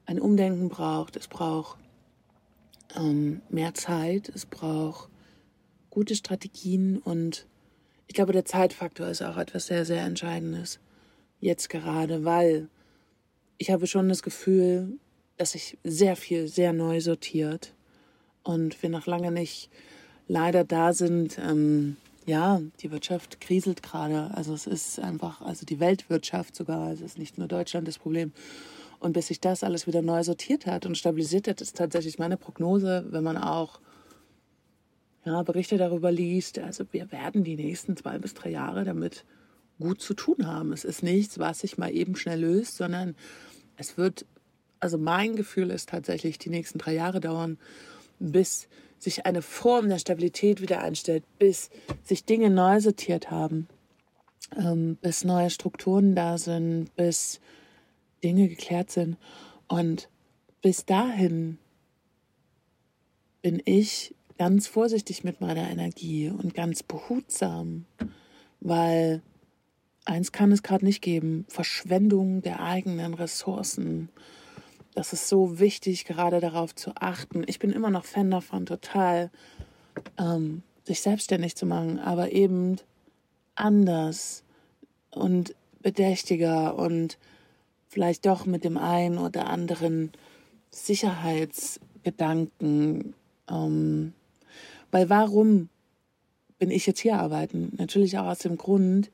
ein 0.07 0.19
Umdenken 0.19 0.69
braucht. 0.69 1.15
Es 1.15 1.27
braucht 1.27 1.77
ähm, 2.95 3.41
mehr 3.49 3.75
Zeit, 3.75 4.29
es 4.29 4.45
braucht 4.47 5.09
gute 5.91 6.15
Strategien 6.15 6.97
und 6.97 7.45
ich 8.07 8.15
glaube, 8.15 8.33
der 8.33 8.45
Zeitfaktor 8.45 9.07
ist 9.07 9.21
auch 9.21 9.37
etwas 9.37 9.67
sehr, 9.67 9.85
sehr 9.85 10.03
Entscheidendes. 10.03 10.79
Jetzt 11.39 11.69
gerade, 11.69 12.23
weil 12.23 12.69
ich 13.57 13.69
habe 13.69 13.85
schon 13.85 14.09
das 14.09 14.23
Gefühl, 14.23 14.97
dass 15.35 15.51
sich 15.51 15.77
sehr 15.83 16.15
viel 16.15 16.47
sehr 16.47 16.73
neu 16.73 17.01
sortiert 17.01 17.75
und 18.43 18.81
wir 18.81 18.89
noch 18.89 19.05
lange 19.05 19.31
nicht 19.31 19.69
leider 20.27 20.63
da 20.63 20.93
sind. 20.93 21.37
Ähm, 21.37 21.97
ja, 22.25 22.61
die 22.81 22.91
Wirtschaft 22.91 23.41
kriselt 23.41 23.83
gerade. 23.83 24.31
Also 24.33 24.53
es 24.53 24.67
ist 24.67 24.99
einfach, 24.99 25.41
also 25.41 25.65
die 25.65 25.79
Weltwirtschaft 25.79 26.55
sogar, 26.55 26.91
es 26.91 27.01
ist 27.01 27.17
nicht 27.17 27.37
nur 27.37 27.47
Deutschland 27.47 27.87
das 27.87 27.99
Problem. 27.99 28.31
Und 28.99 29.13
bis 29.13 29.27
sich 29.27 29.39
das 29.39 29.63
alles 29.63 29.87
wieder 29.87 30.01
neu 30.01 30.23
sortiert 30.23 30.65
hat 30.65 30.85
und 30.85 30.97
stabilisiert 30.97 31.47
hat, 31.47 31.61
ist 31.61 31.77
tatsächlich 31.77 32.17
meine 32.17 32.37
Prognose, 32.37 33.05
wenn 33.09 33.23
man 33.23 33.37
auch 33.37 33.79
ja, 35.23 35.43
Berichte 35.43 35.77
darüber 35.77 36.11
liest. 36.11 36.57
Also 36.59 36.85
wir 36.91 37.11
werden 37.11 37.43
die 37.43 37.55
nächsten 37.55 37.95
zwei 37.97 38.17
bis 38.17 38.33
drei 38.33 38.49
Jahre 38.49 38.85
damit 38.85 39.25
gut 39.79 40.01
zu 40.01 40.13
tun 40.13 40.47
haben. 40.47 40.73
Es 40.73 40.83
ist 40.83 41.03
nichts, 41.03 41.37
was 41.37 41.59
sich 41.59 41.77
mal 41.77 41.93
eben 41.93 42.15
schnell 42.15 42.41
löst, 42.41 42.77
sondern 42.77 43.15
es 43.75 43.97
wird, 43.97 44.25
also 44.79 44.97
mein 44.97 45.35
Gefühl 45.35 45.69
ist 45.69 45.89
tatsächlich, 45.89 46.39
die 46.39 46.49
nächsten 46.49 46.79
drei 46.79 46.93
Jahre 46.93 47.19
dauern, 47.19 47.57
bis 48.19 48.67
sich 48.97 49.25
eine 49.25 49.41
Form 49.41 49.89
der 49.89 49.99
Stabilität 49.99 50.61
wieder 50.61 50.81
einstellt, 50.81 51.23
bis 51.37 51.69
sich 52.03 52.25
Dinge 52.25 52.49
neu 52.49 52.79
sortiert 52.79 53.29
haben, 53.29 53.67
ähm, 54.57 54.97
bis 55.01 55.23
neue 55.23 55.51
Strukturen 55.51 56.15
da 56.15 56.37
sind, 56.37 56.95
bis 56.95 57.39
Dinge 58.23 58.47
geklärt 58.47 58.91
sind. 58.91 59.17
Und 59.67 60.09
bis 60.61 60.85
dahin 60.85 61.57
bin 63.41 63.61
ich 63.65 64.15
ganz 64.37 64.67
vorsichtig 64.67 65.23
mit 65.23 65.41
meiner 65.41 65.69
Energie 65.69 66.29
und 66.29 66.53
ganz 66.53 66.83
behutsam, 66.83 67.85
weil 68.59 69.21
eins 70.05 70.31
kann 70.31 70.51
es 70.51 70.63
gerade 70.63 70.85
nicht 70.85 71.01
geben, 71.01 71.45
Verschwendung 71.47 72.41
der 72.41 72.61
eigenen 72.61 73.13
Ressourcen. 73.13 74.09
Das 74.95 75.13
ist 75.13 75.27
so 75.27 75.59
wichtig, 75.59 76.05
gerade 76.05 76.39
darauf 76.39 76.73
zu 76.73 76.91
achten. 76.95 77.43
Ich 77.47 77.59
bin 77.59 77.71
immer 77.71 77.89
noch 77.89 78.05
Fan 78.05 78.31
davon, 78.31 78.65
total 78.65 79.31
ähm, 80.17 80.63
sich 80.83 81.01
selbstständig 81.01 81.55
zu 81.55 81.65
machen, 81.65 81.99
aber 81.99 82.31
eben 82.31 82.77
anders 83.55 84.43
und 85.11 85.55
bedächtiger 85.81 86.75
und 86.77 87.17
vielleicht 87.87 88.25
doch 88.25 88.45
mit 88.45 88.63
dem 88.63 88.77
einen 88.77 89.17
oder 89.17 89.47
anderen 89.47 90.11
Sicherheitsgedanken. 90.71 93.13
Ähm, 93.49 94.13
weil 94.91 95.09
warum 95.09 95.69
bin 96.59 96.71
ich 96.71 96.87
jetzt 96.87 96.99
hier 96.99 97.19
arbeiten? 97.19 97.73
Natürlich 97.77 98.17
auch 98.17 98.25
aus 98.25 98.39
dem 98.39 98.57
Grund, 98.57 99.11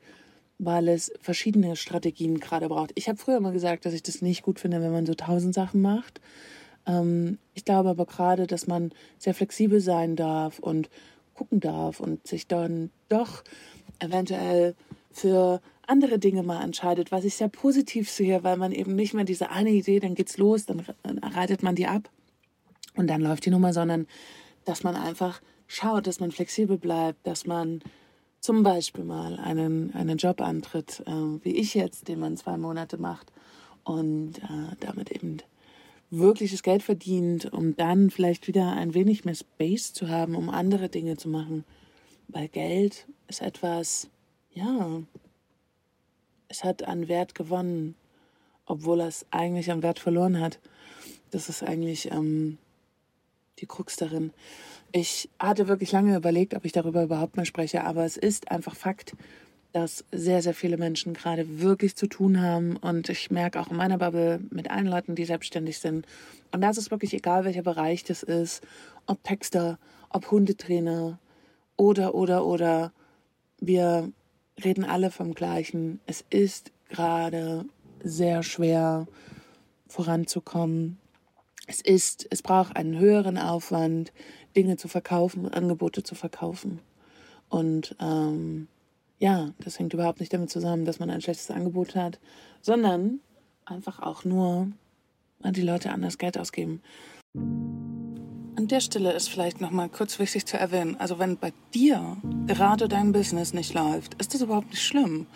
weil 0.58 0.88
es 0.88 1.12
verschiedene 1.20 1.76
Strategien 1.76 2.40
gerade 2.40 2.68
braucht. 2.68 2.92
Ich 2.94 3.08
habe 3.08 3.18
früher 3.18 3.40
mal 3.40 3.52
gesagt, 3.52 3.86
dass 3.86 3.92
ich 3.92 4.02
das 4.02 4.22
nicht 4.22 4.42
gut 4.42 4.60
finde, 4.60 4.80
wenn 4.80 4.92
man 4.92 5.06
so 5.06 5.14
tausend 5.14 5.54
Sachen 5.54 5.82
macht. 5.82 6.20
Ähm, 6.86 7.38
ich 7.54 7.64
glaube 7.64 7.90
aber 7.90 8.06
gerade, 8.06 8.46
dass 8.46 8.66
man 8.66 8.92
sehr 9.18 9.34
flexibel 9.34 9.80
sein 9.80 10.16
darf 10.16 10.58
und 10.58 10.90
gucken 11.34 11.60
darf 11.60 12.00
und 12.00 12.26
sich 12.26 12.46
dann 12.46 12.90
doch 13.08 13.42
eventuell 13.98 14.74
für 15.10 15.60
andere 15.86 16.18
Dinge 16.18 16.42
mal 16.42 16.62
entscheidet, 16.62 17.12
was 17.12 17.24
ich 17.24 17.34
sehr 17.34 17.48
positiv 17.48 18.10
sehe, 18.10 18.42
weil 18.44 18.56
man 18.56 18.72
eben 18.72 18.94
nicht 18.94 19.14
mehr 19.14 19.24
diese 19.24 19.50
eine 19.50 19.70
Idee, 19.70 20.00
dann 20.00 20.14
geht's 20.14 20.38
los, 20.38 20.66
dann 20.66 20.84
reitet 21.04 21.62
man 21.62 21.74
die 21.74 21.86
ab 21.86 22.10
und 22.96 23.08
dann 23.08 23.20
läuft 23.20 23.46
die 23.46 23.50
Nummer, 23.50 23.72
sondern 23.72 24.06
dass 24.64 24.82
man 24.82 24.96
einfach 24.96 25.40
schaut, 25.66 26.06
dass 26.06 26.20
man 26.20 26.32
flexibel 26.32 26.78
bleibt, 26.78 27.26
dass 27.26 27.46
man 27.46 27.80
zum 28.40 28.62
Beispiel 28.62 29.04
mal 29.04 29.38
einen, 29.38 29.94
einen 29.94 30.18
Job 30.18 30.40
antritt, 30.40 31.02
äh, 31.06 31.12
wie 31.12 31.56
ich 31.56 31.74
jetzt, 31.74 32.08
den 32.08 32.20
man 32.20 32.36
zwei 32.36 32.56
Monate 32.56 32.98
macht 32.98 33.32
und 33.84 34.38
äh, 34.38 34.76
damit 34.80 35.10
eben 35.10 35.38
wirkliches 36.10 36.62
Geld 36.62 36.82
verdient, 36.82 37.52
um 37.52 37.76
dann 37.76 38.10
vielleicht 38.10 38.46
wieder 38.46 38.72
ein 38.72 38.94
wenig 38.94 39.24
mehr 39.24 39.34
Space 39.34 39.92
zu 39.92 40.08
haben, 40.08 40.34
um 40.34 40.50
andere 40.50 40.88
Dinge 40.88 41.16
zu 41.16 41.28
machen. 41.28 41.64
Weil 42.28 42.48
Geld 42.48 43.06
ist 43.28 43.42
etwas, 43.42 44.08
ja, 44.52 45.02
es 46.54 46.64
hat 46.64 46.84
an 46.84 47.08
Wert 47.08 47.34
gewonnen, 47.34 47.96
obwohl 48.66 49.00
es 49.00 49.26
eigentlich 49.30 49.70
an 49.70 49.82
Wert 49.82 49.98
verloren 49.98 50.40
hat. 50.40 50.60
Das 51.30 51.48
ist 51.48 51.62
eigentlich 51.62 52.10
ähm, 52.12 52.58
die 53.58 53.66
Krux 53.66 53.96
darin. 53.96 54.32
Ich 54.92 55.28
hatte 55.40 55.66
wirklich 55.66 55.90
lange 55.90 56.16
überlegt, 56.16 56.54
ob 56.54 56.64
ich 56.64 56.70
darüber 56.70 57.02
überhaupt 57.02 57.36
mal 57.36 57.44
spreche, 57.44 57.82
aber 57.82 58.04
es 58.04 58.16
ist 58.16 58.52
einfach 58.52 58.76
Fakt, 58.76 59.16
dass 59.72 60.04
sehr, 60.12 60.40
sehr 60.40 60.54
viele 60.54 60.76
Menschen 60.76 61.14
gerade 61.14 61.60
wirklich 61.60 61.96
zu 61.96 62.06
tun 62.06 62.40
haben. 62.40 62.76
Und 62.76 63.08
ich 63.08 63.32
merke 63.32 63.58
auch 63.58 63.72
in 63.72 63.76
meiner 63.76 63.98
Bubble 63.98 64.40
mit 64.50 64.70
allen 64.70 64.86
Leuten, 64.86 65.16
die 65.16 65.24
selbstständig 65.24 65.80
sind. 65.80 66.06
Und 66.52 66.60
das 66.60 66.78
ist 66.78 66.92
wirklich 66.92 67.12
egal, 67.12 67.44
welcher 67.44 67.62
Bereich 67.62 68.04
das 68.04 68.22
ist. 68.22 68.62
Ob 69.06 69.24
Texter, 69.24 69.80
ob 70.10 70.30
Hundetrainer 70.30 71.18
oder, 71.76 72.14
oder, 72.14 72.46
oder. 72.46 72.92
Wir 73.58 74.12
reden 74.62 74.84
alle 74.84 75.10
vom 75.10 75.34
Gleichen. 75.34 76.00
Es 76.06 76.24
ist 76.30 76.72
gerade 76.88 77.64
sehr 78.02 78.42
schwer 78.42 79.06
voranzukommen. 79.88 80.98
Es 81.66 81.80
ist, 81.80 82.26
es 82.30 82.42
braucht 82.42 82.76
einen 82.76 82.98
höheren 82.98 83.38
Aufwand, 83.38 84.12
Dinge 84.56 84.76
zu 84.76 84.88
verkaufen, 84.88 85.48
Angebote 85.48 86.02
zu 86.02 86.14
verkaufen. 86.14 86.80
Und 87.48 87.96
ähm, 88.00 88.68
ja, 89.18 89.52
das 89.58 89.78
hängt 89.78 89.94
überhaupt 89.94 90.20
nicht 90.20 90.32
damit 90.32 90.50
zusammen, 90.50 90.84
dass 90.84 90.98
man 90.98 91.10
ein 91.10 91.20
schlechtes 91.20 91.50
Angebot 91.50 91.94
hat, 91.94 92.18
sondern 92.60 93.20
einfach 93.64 94.00
auch 94.00 94.24
nur, 94.24 94.68
weil 95.40 95.52
die 95.52 95.62
Leute 95.62 95.90
anders 95.90 96.18
Geld 96.18 96.38
ausgeben. 96.38 96.82
An 98.56 98.68
der 98.68 98.80
Stelle 98.80 99.12
ist 99.12 99.28
vielleicht 99.28 99.60
nochmal 99.60 99.88
kurz 99.88 100.20
wichtig 100.20 100.46
zu 100.46 100.56
erwähnen, 100.56 100.94
also 101.00 101.18
wenn 101.18 101.36
bei 101.36 101.52
dir 101.74 102.16
gerade 102.46 102.86
dein 102.86 103.10
Business 103.10 103.52
nicht 103.52 103.74
läuft, 103.74 104.14
ist 104.14 104.32
das 104.32 104.42
überhaupt 104.42 104.70
nicht 104.70 104.82
schlimm. 104.82 105.26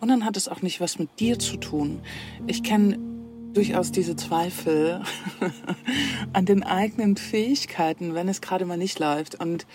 Und 0.00 0.08
dann 0.08 0.24
hat 0.24 0.36
es 0.36 0.48
auch 0.48 0.60
nicht 0.60 0.80
was 0.80 0.98
mit 0.98 1.20
dir 1.20 1.38
zu 1.38 1.56
tun. 1.56 2.00
Ich 2.48 2.64
kenne 2.64 2.98
durchaus 3.52 3.92
diese 3.92 4.16
Zweifel 4.16 5.02
an 6.32 6.46
den 6.46 6.64
eigenen 6.64 7.16
Fähigkeiten, 7.16 8.14
wenn 8.14 8.28
es 8.28 8.40
gerade 8.40 8.66
mal 8.66 8.76
nicht 8.76 8.98
läuft. 8.98 9.40
Und 9.40 9.66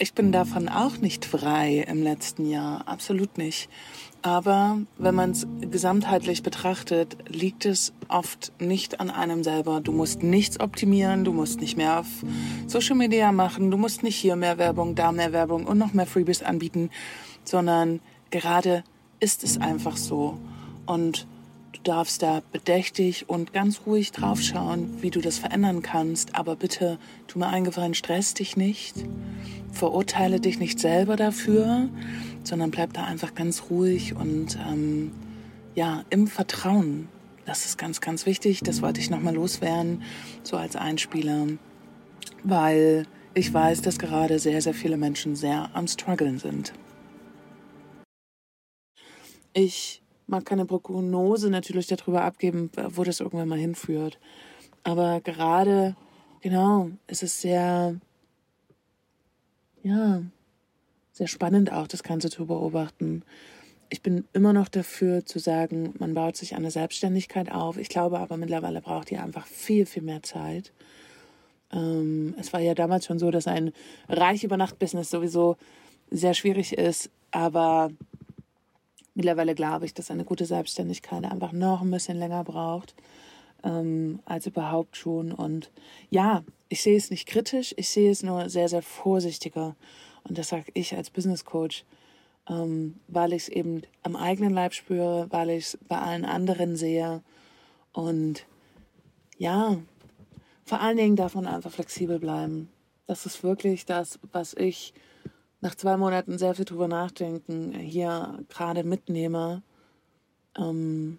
ich 0.00 0.14
bin 0.14 0.32
davon 0.32 0.70
auch 0.70 0.96
nicht 0.96 1.26
frei 1.26 1.84
im 1.86 2.02
letzten 2.02 2.48
Jahr, 2.48 2.88
absolut 2.88 3.36
nicht. 3.36 3.68
Aber 4.22 4.78
wenn 4.96 5.14
man 5.14 5.32
es 5.32 5.46
gesamtheitlich 5.60 6.42
betrachtet, 6.42 7.18
liegt 7.28 7.66
es 7.66 7.92
oft 8.08 8.50
nicht 8.58 8.98
an 8.98 9.10
einem 9.10 9.44
selber. 9.44 9.82
Du 9.82 9.92
musst 9.92 10.22
nichts 10.22 10.58
optimieren, 10.58 11.24
du 11.24 11.34
musst 11.34 11.60
nicht 11.60 11.76
mehr 11.76 12.00
auf 12.00 12.06
Social 12.66 12.96
Media 12.96 13.30
machen, 13.30 13.70
du 13.70 13.76
musst 13.76 14.02
nicht 14.02 14.16
hier 14.16 14.36
mehr 14.36 14.56
Werbung, 14.56 14.94
da 14.94 15.12
mehr 15.12 15.32
Werbung 15.32 15.66
und 15.66 15.76
noch 15.76 15.92
mehr 15.92 16.06
Freebies 16.06 16.42
anbieten, 16.42 16.88
sondern 17.44 18.00
gerade 18.30 18.84
ist 19.20 19.44
es 19.44 19.60
einfach 19.60 19.98
so. 19.98 20.38
Und 20.86 21.26
Du 21.72 21.80
darfst 21.82 22.22
da 22.22 22.42
bedächtig 22.52 23.28
und 23.28 23.52
ganz 23.52 23.82
ruhig 23.86 24.12
draufschauen, 24.12 25.02
wie 25.02 25.10
du 25.10 25.20
das 25.20 25.38
verändern 25.38 25.82
kannst. 25.82 26.34
Aber 26.34 26.56
bitte, 26.56 26.98
tu 27.26 27.38
mir 27.38 27.46
eingefallen, 27.46 27.94
stress 27.94 28.34
dich 28.34 28.56
nicht. 28.56 28.96
Verurteile 29.72 30.40
dich 30.40 30.58
nicht 30.58 30.80
selber 30.80 31.16
dafür, 31.16 31.88
sondern 32.42 32.70
bleib 32.70 32.92
da 32.92 33.04
einfach 33.04 33.34
ganz 33.34 33.64
ruhig 33.70 34.16
und 34.16 34.58
ähm, 34.68 35.12
ja, 35.74 36.04
im 36.10 36.26
Vertrauen. 36.26 37.08
Das 37.46 37.64
ist 37.64 37.78
ganz, 37.78 38.00
ganz 38.00 38.26
wichtig. 38.26 38.60
Das 38.60 38.82
wollte 38.82 39.00
ich 39.00 39.10
nochmal 39.10 39.34
loswerden, 39.34 40.02
so 40.42 40.56
als 40.56 40.76
Einspieler. 40.76 41.46
Weil 42.42 43.06
ich 43.34 43.54
weiß, 43.54 43.82
dass 43.82 43.98
gerade 43.98 44.38
sehr, 44.40 44.60
sehr 44.60 44.74
viele 44.74 44.96
Menschen 44.96 45.36
sehr 45.36 45.70
am 45.74 45.86
Struggeln 45.86 46.38
sind. 46.38 46.72
Ich 49.52 50.02
mag 50.30 50.44
keine 50.44 50.64
Prognose 50.64 51.50
natürlich 51.50 51.88
darüber 51.88 52.22
abgeben, 52.22 52.70
wo 52.90 53.04
das 53.04 53.20
irgendwann 53.20 53.48
mal 53.48 53.58
hinführt. 53.58 54.18
Aber 54.84 55.20
gerade, 55.20 55.96
genau, 56.40 56.90
es 57.06 57.22
ist 57.22 57.40
sehr, 57.40 57.96
ja, 59.82 60.22
sehr 61.12 61.26
spannend 61.26 61.72
auch, 61.72 61.88
das 61.88 62.02
Ganze 62.02 62.30
zu 62.30 62.46
beobachten. 62.46 63.22
Ich 63.90 64.02
bin 64.02 64.24
immer 64.32 64.52
noch 64.52 64.68
dafür 64.68 65.26
zu 65.26 65.40
sagen, 65.40 65.94
man 65.98 66.14
baut 66.14 66.36
sich 66.36 66.54
eine 66.54 66.70
Selbstständigkeit 66.70 67.50
auf. 67.50 67.76
Ich 67.76 67.88
glaube 67.88 68.20
aber 68.20 68.36
mittlerweile 68.36 68.80
braucht 68.80 69.10
ihr 69.10 69.22
einfach 69.22 69.46
viel, 69.46 69.84
viel 69.84 70.02
mehr 70.02 70.22
Zeit. 70.22 70.72
Ähm, 71.72 72.34
es 72.38 72.52
war 72.52 72.60
ja 72.60 72.74
damals 72.74 73.06
schon 73.06 73.18
so, 73.18 73.32
dass 73.32 73.48
ein 73.48 73.72
Reich 74.08 74.44
über 74.44 74.56
Nacht 74.56 74.78
Business 74.78 75.10
sowieso 75.10 75.56
sehr 76.10 76.34
schwierig 76.34 76.72
ist, 76.72 77.10
aber 77.32 77.90
Mittlerweile 79.20 79.54
glaube 79.54 79.84
ich, 79.84 79.92
dass 79.92 80.10
eine 80.10 80.24
gute 80.24 80.46
Selbstständigkeit 80.46 81.26
einfach 81.26 81.52
noch 81.52 81.82
ein 81.82 81.90
bisschen 81.90 82.16
länger 82.16 82.42
braucht 82.42 82.94
ähm, 83.62 84.20
als 84.24 84.46
überhaupt 84.46 84.96
schon. 84.96 85.32
Und 85.32 85.70
ja, 86.08 86.42
ich 86.70 86.80
sehe 86.80 86.96
es 86.96 87.10
nicht 87.10 87.28
kritisch, 87.28 87.74
ich 87.76 87.90
sehe 87.90 88.10
es 88.10 88.22
nur 88.22 88.48
sehr, 88.48 88.70
sehr 88.70 88.80
vorsichtiger. 88.80 89.76
Und 90.26 90.38
das 90.38 90.48
sage 90.48 90.70
ich 90.72 90.96
als 90.96 91.10
Business 91.10 91.44
Coach, 91.44 91.84
ähm, 92.48 92.98
weil 93.08 93.34
ich 93.34 93.42
es 93.42 93.48
eben 93.50 93.82
am 94.04 94.16
eigenen 94.16 94.54
Leib 94.54 94.72
spüre, 94.72 95.26
weil 95.28 95.50
ich 95.50 95.64
es 95.64 95.78
bei 95.86 95.98
allen 95.98 96.24
anderen 96.24 96.76
sehe. 96.76 97.22
Und 97.92 98.46
ja, 99.36 99.76
vor 100.64 100.80
allen 100.80 100.96
Dingen 100.96 101.16
darf 101.16 101.34
man 101.34 101.46
einfach 101.46 101.72
flexibel 101.72 102.18
bleiben. 102.20 102.70
Das 103.06 103.26
ist 103.26 103.42
wirklich 103.42 103.84
das, 103.84 104.18
was 104.32 104.54
ich 104.54 104.94
nach 105.60 105.74
zwei 105.74 105.96
Monaten 105.96 106.38
sehr 106.38 106.54
viel 106.54 106.64
drüber 106.64 106.88
nachdenken 106.88 107.72
hier 107.72 108.38
gerade 108.48 108.84
mitnehme, 108.84 109.62
ähm, 110.56 111.18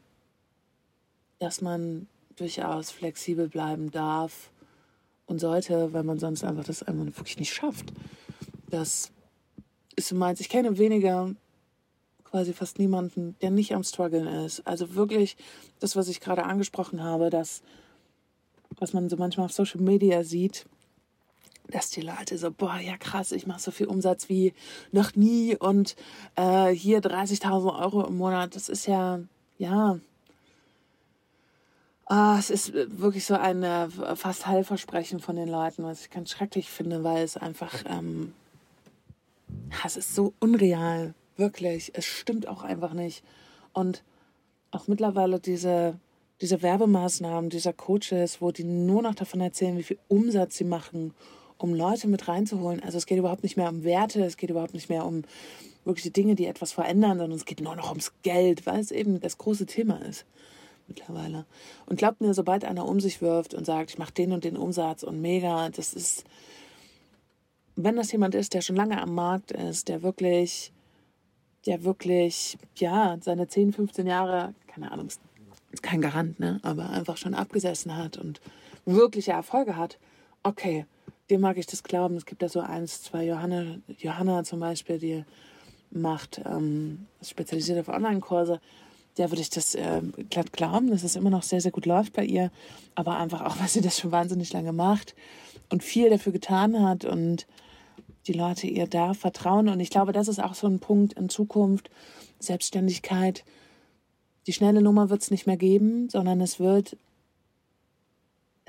dass 1.40 1.62
man 1.62 2.08
durchaus 2.36 2.92
flexibel 2.92 3.48
bleiben 3.48 3.92
darf 3.92 4.52
und 5.26 5.40
sollte, 5.40 5.94
weil 5.94 6.04
man 6.04 6.20
sonst 6.20 6.44
einfach 6.44 6.64
das 6.64 6.84
einfach 6.84 7.06
wirklich 7.06 7.38
nicht 7.40 7.54
schafft. 7.54 7.94
Das 8.70 9.12
ist 9.96 10.12
meins. 10.14 10.40
Ich 10.40 10.50
kenne 10.50 10.78
weniger, 10.78 11.36
quasi 12.24 12.54
fast 12.54 12.80
niemanden, 12.80 13.36
der 13.42 13.52
nicht 13.52 13.76
am 13.76 13.84
Struggeln 13.84 14.28
ist. 14.28 14.66
Also 14.66 14.96
wirklich 14.96 15.38
das, 15.80 15.96
was 15.96 16.08
ich 16.08 16.20
gerade 16.20 16.44
angesprochen 16.46 17.04
habe, 17.04 17.30
das, 17.30 17.62
was 18.78 18.94
man 18.94 19.10
so 19.10 19.18
manchmal 19.18 19.46
auf 19.46 19.52
Social 19.52 19.82
Media 19.82 20.24
sieht, 20.24 20.66
dass 21.72 21.90
die 21.90 22.02
Leute 22.02 22.38
so, 22.38 22.52
boah, 22.52 22.78
ja 22.78 22.98
krass, 22.98 23.32
ich 23.32 23.48
mache 23.48 23.62
so 23.62 23.72
viel 23.72 23.88
Umsatz 23.88 24.30
wie 24.30 24.54
noch 24.92 25.16
nie 25.16 25.56
und 25.56 25.96
äh, 26.36 26.70
hier 26.70 27.02
30.000 27.02 27.80
Euro 27.80 28.06
im 28.06 28.18
Monat, 28.18 28.56
das 28.56 28.70
ist 28.70 28.86
ja, 28.88 29.20
ja, 29.58 30.00
Oh, 32.14 32.36
es 32.38 32.50
ist 32.50 32.74
wirklich 32.74 33.26
so 33.26 33.36
ein 33.36 33.64
äh, 33.64 33.90
fast 34.18 34.46
Heilversprechen 34.46 35.22
von 35.22 35.38
den 35.38 35.48
Leuten, 35.48 35.86
was 35.86 36.02
ich 36.02 36.10
ganz 36.10 36.30
schrecklich 36.30 36.70
finde, 36.70 37.06
weil 37.06 37.24
es 37.24 37.38
einfach, 37.38 37.86
ähm, 37.86 38.34
es 39.86 39.96
ist 39.96 40.14
so 40.14 40.34
unreal, 40.42 41.14
wirklich. 41.38 41.92
Es 41.96 42.04
stimmt 42.04 42.50
auch 42.50 42.64
einfach 42.64 42.92
nicht. 42.92 43.24
Und 43.72 44.04
auch 44.72 44.90
mittlerweile 44.90 45.40
diese, 45.40 45.98
diese 46.42 46.62
Werbemaßnahmen 46.62 47.50
dieser 47.50 47.72
Coaches, 47.72 48.42
wo 48.42 48.52
die 48.52 48.66
nur 48.66 49.02
noch 49.04 49.16
davon 49.16 49.40
erzählen, 49.40 49.78
wie 49.78 49.84
viel 49.84 50.00
Umsatz 50.10 50.58
sie 50.58 50.66
machen, 50.66 51.14
um 51.64 51.74
Leute 51.74 52.08
mit 52.08 52.28
reinzuholen. 52.28 52.82
Also 52.82 52.98
es 52.98 53.06
geht 53.06 53.18
überhaupt 53.18 53.44
nicht 53.44 53.58
mehr 53.58 53.70
um 53.70 53.84
Werte, 53.84 54.24
es 54.24 54.38
geht 54.38 54.50
überhaupt 54.50 54.74
nicht 54.74 54.90
mehr 54.90 55.06
um 55.06 55.24
wirkliche 55.86 56.12
Dinge, 56.12 56.36
die 56.36 56.46
etwas 56.46 56.72
verändern, 56.72 57.18
sondern 57.18 57.38
es 57.38 57.46
geht 57.46 57.62
nur 57.62 57.76
noch 57.76 57.90
ums 57.90 58.14
Geld, 58.22 58.66
weil 58.66 58.80
es 58.80 58.92
eben 58.92 59.20
das 59.20 59.38
große 59.38 59.66
Thema 59.66 59.98
ist 60.06 60.26
mittlerweile. 60.88 61.46
Und 61.86 61.98
glaubt 61.98 62.22
mir, 62.22 62.34
sobald 62.34 62.66
einer 62.66 62.88
um 62.88 63.00
sich 63.00 63.22
wirft 63.22 63.54
und 63.54 63.66
sagt, 63.66 63.92
ich 63.92 63.98
mache 63.98 64.14
den 64.14 64.34
und 64.34 64.44
den 64.44 64.58
Umsatz 64.58 65.04
und 65.04 65.22
mega, 65.22 65.70
das 65.70 65.94
ist, 65.94 66.26
wenn 67.76 67.96
das 67.96 68.12
jemand 68.12 68.36
ist, 68.36 68.54
der 68.54 68.62
schon 68.62 68.76
lange 68.76 69.02
am 69.02 69.16
Markt 69.16 69.52
ist, 69.52 69.88
der 69.88 70.04
wirklich, 70.04 70.72
der 71.66 71.84
wirklich, 71.84 72.58
ja, 72.76 73.18
seine 73.22 73.48
10, 73.48 73.74
15 73.74 74.06
Jahre, 74.06 74.54
keine 74.68 74.92
Ahnung, 74.92 75.08
ist 75.08 75.84
kein 75.84 76.02
Garant, 76.02 76.40
ne, 76.40 76.60
aber 76.64 76.90
einfach 76.90 77.18
schon 77.18 77.34
abgesessen 77.34 77.96
hat 77.96 78.18
und 78.18 78.42
wirkliche 78.86 79.32
Erfolge 79.32 79.78
hat, 79.78 79.98
okay, 80.44 80.86
dem 81.32 81.42
mag 81.42 81.58
ich 81.58 81.66
das 81.66 81.84
glauben. 81.84 82.16
Es 82.16 82.26
gibt 82.26 82.42
da 82.42 82.50
so 82.50 82.60
eins, 82.60 83.02
zwei 83.02 83.26
Johanna, 83.26 83.78
Johanna 83.98 84.44
zum 84.44 84.60
Beispiel, 84.60 85.00
die 85.00 85.26
macht, 85.90 86.42
ähm, 86.46 87.08
spezialisiert 87.22 87.80
auf 87.80 87.94
Online-Kurse 87.94 88.60
der 89.18 89.30
würde 89.30 89.42
ich 89.42 89.50
das 89.50 89.76
äh, 89.76 90.02
glatt 90.30 90.54
glauben, 90.54 90.90
dass 90.90 91.04
es 91.04 91.16
immer 91.16 91.30
noch 91.30 91.44
sehr, 91.44 91.62
sehr 91.62 91.72
gut 91.72 91.86
läuft 91.86 92.14
bei 92.14 92.24
ihr. 92.24 92.52
Aber 92.96 93.18
einfach 93.18 93.42
auch, 93.42 93.56
weil 93.60 93.68
sie 93.68 93.82
das 93.82 94.00
schon 94.00 94.12
wahnsinnig 94.12 94.54
lange 94.54 94.74
macht 94.74 95.16
und 95.70 95.84
viel 95.84 96.10
dafür 96.10 96.32
getan 96.32 96.82
hat 96.82 97.06
und 97.06 97.48
die 98.28 98.34
Leute 98.34 98.68
ihr 98.68 98.88
da 98.88 99.14
vertrauen. 99.14 99.70
Und 99.70 99.80
ich 99.80 99.90
glaube, 99.90 100.12
das 100.12 100.28
ist 100.28 100.40
auch 100.40 100.54
so 100.54 100.68
ein 100.68 100.80
Punkt 100.80 101.14
in 101.14 101.30
Zukunft. 101.30 101.90
Selbstständigkeit. 102.40 103.44
Die 104.48 104.54
schnelle 104.54 104.82
Nummer 104.82 105.10
wird 105.10 105.22
es 105.22 105.32
nicht 105.32 105.48
mehr 105.48 105.58
geben, 105.58 106.10
sondern 106.10 106.42
es 106.42 106.60
wird, 106.60 106.98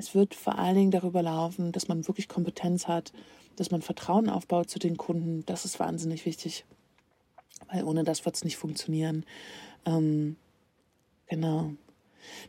es 0.03 0.15
wird 0.15 0.35
vor 0.35 0.59
allen 0.59 0.75
Dingen 0.75 0.91
darüber 0.91 1.23
laufen, 1.23 1.71
dass 1.71 1.89
man 1.89 2.07
wirklich 2.09 2.29
Kompetenz 2.29 2.89
hat, 2.89 3.13
dass 3.57 3.71
man 3.71 3.83
Vertrauen 3.83 4.29
aufbaut 4.29 4.69
zu 4.69 4.79
den 4.79 4.97
Kunden. 4.97 5.45
Das 5.47 5.65
ist 5.65 5.79
wahnsinnig 5.79 6.27
wichtig. 6.27 6.65
Weil 7.71 7.85
ohne 7.85 8.03
das 8.03 8.25
wird 8.25 8.35
es 8.35 8.45
nicht 8.45 8.57
funktionieren. 8.57 9.25
Ähm, 9.87 10.37
genau. 11.27 11.71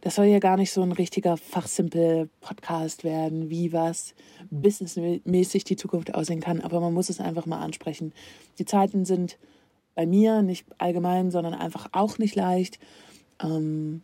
Das 0.01 0.15
soll 0.15 0.25
ja 0.25 0.39
gar 0.39 0.57
nicht 0.57 0.71
so 0.71 0.81
ein 0.81 0.91
richtiger 0.91 1.37
Fachsimpel-Podcast 1.37 3.03
werden, 3.03 3.49
wie 3.49 3.71
was 3.71 4.15
businessmäßig 4.49 5.63
die 5.63 5.75
Zukunft 5.75 6.13
aussehen 6.15 6.41
kann, 6.41 6.61
aber 6.61 6.79
man 6.79 6.93
muss 6.93 7.09
es 7.09 7.19
einfach 7.19 7.45
mal 7.45 7.59
ansprechen. 7.59 8.13
Die 8.59 8.65
Zeiten 8.65 9.05
sind 9.05 9.37
bei 9.95 10.05
mir 10.05 10.41
nicht 10.41 10.65
allgemein, 10.79 11.31
sondern 11.31 11.53
einfach 11.53 11.89
auch 11.91 12.17
nicht 12.17 12.35
leicht. 12.35 12.79
Ähm, 13.41 14.01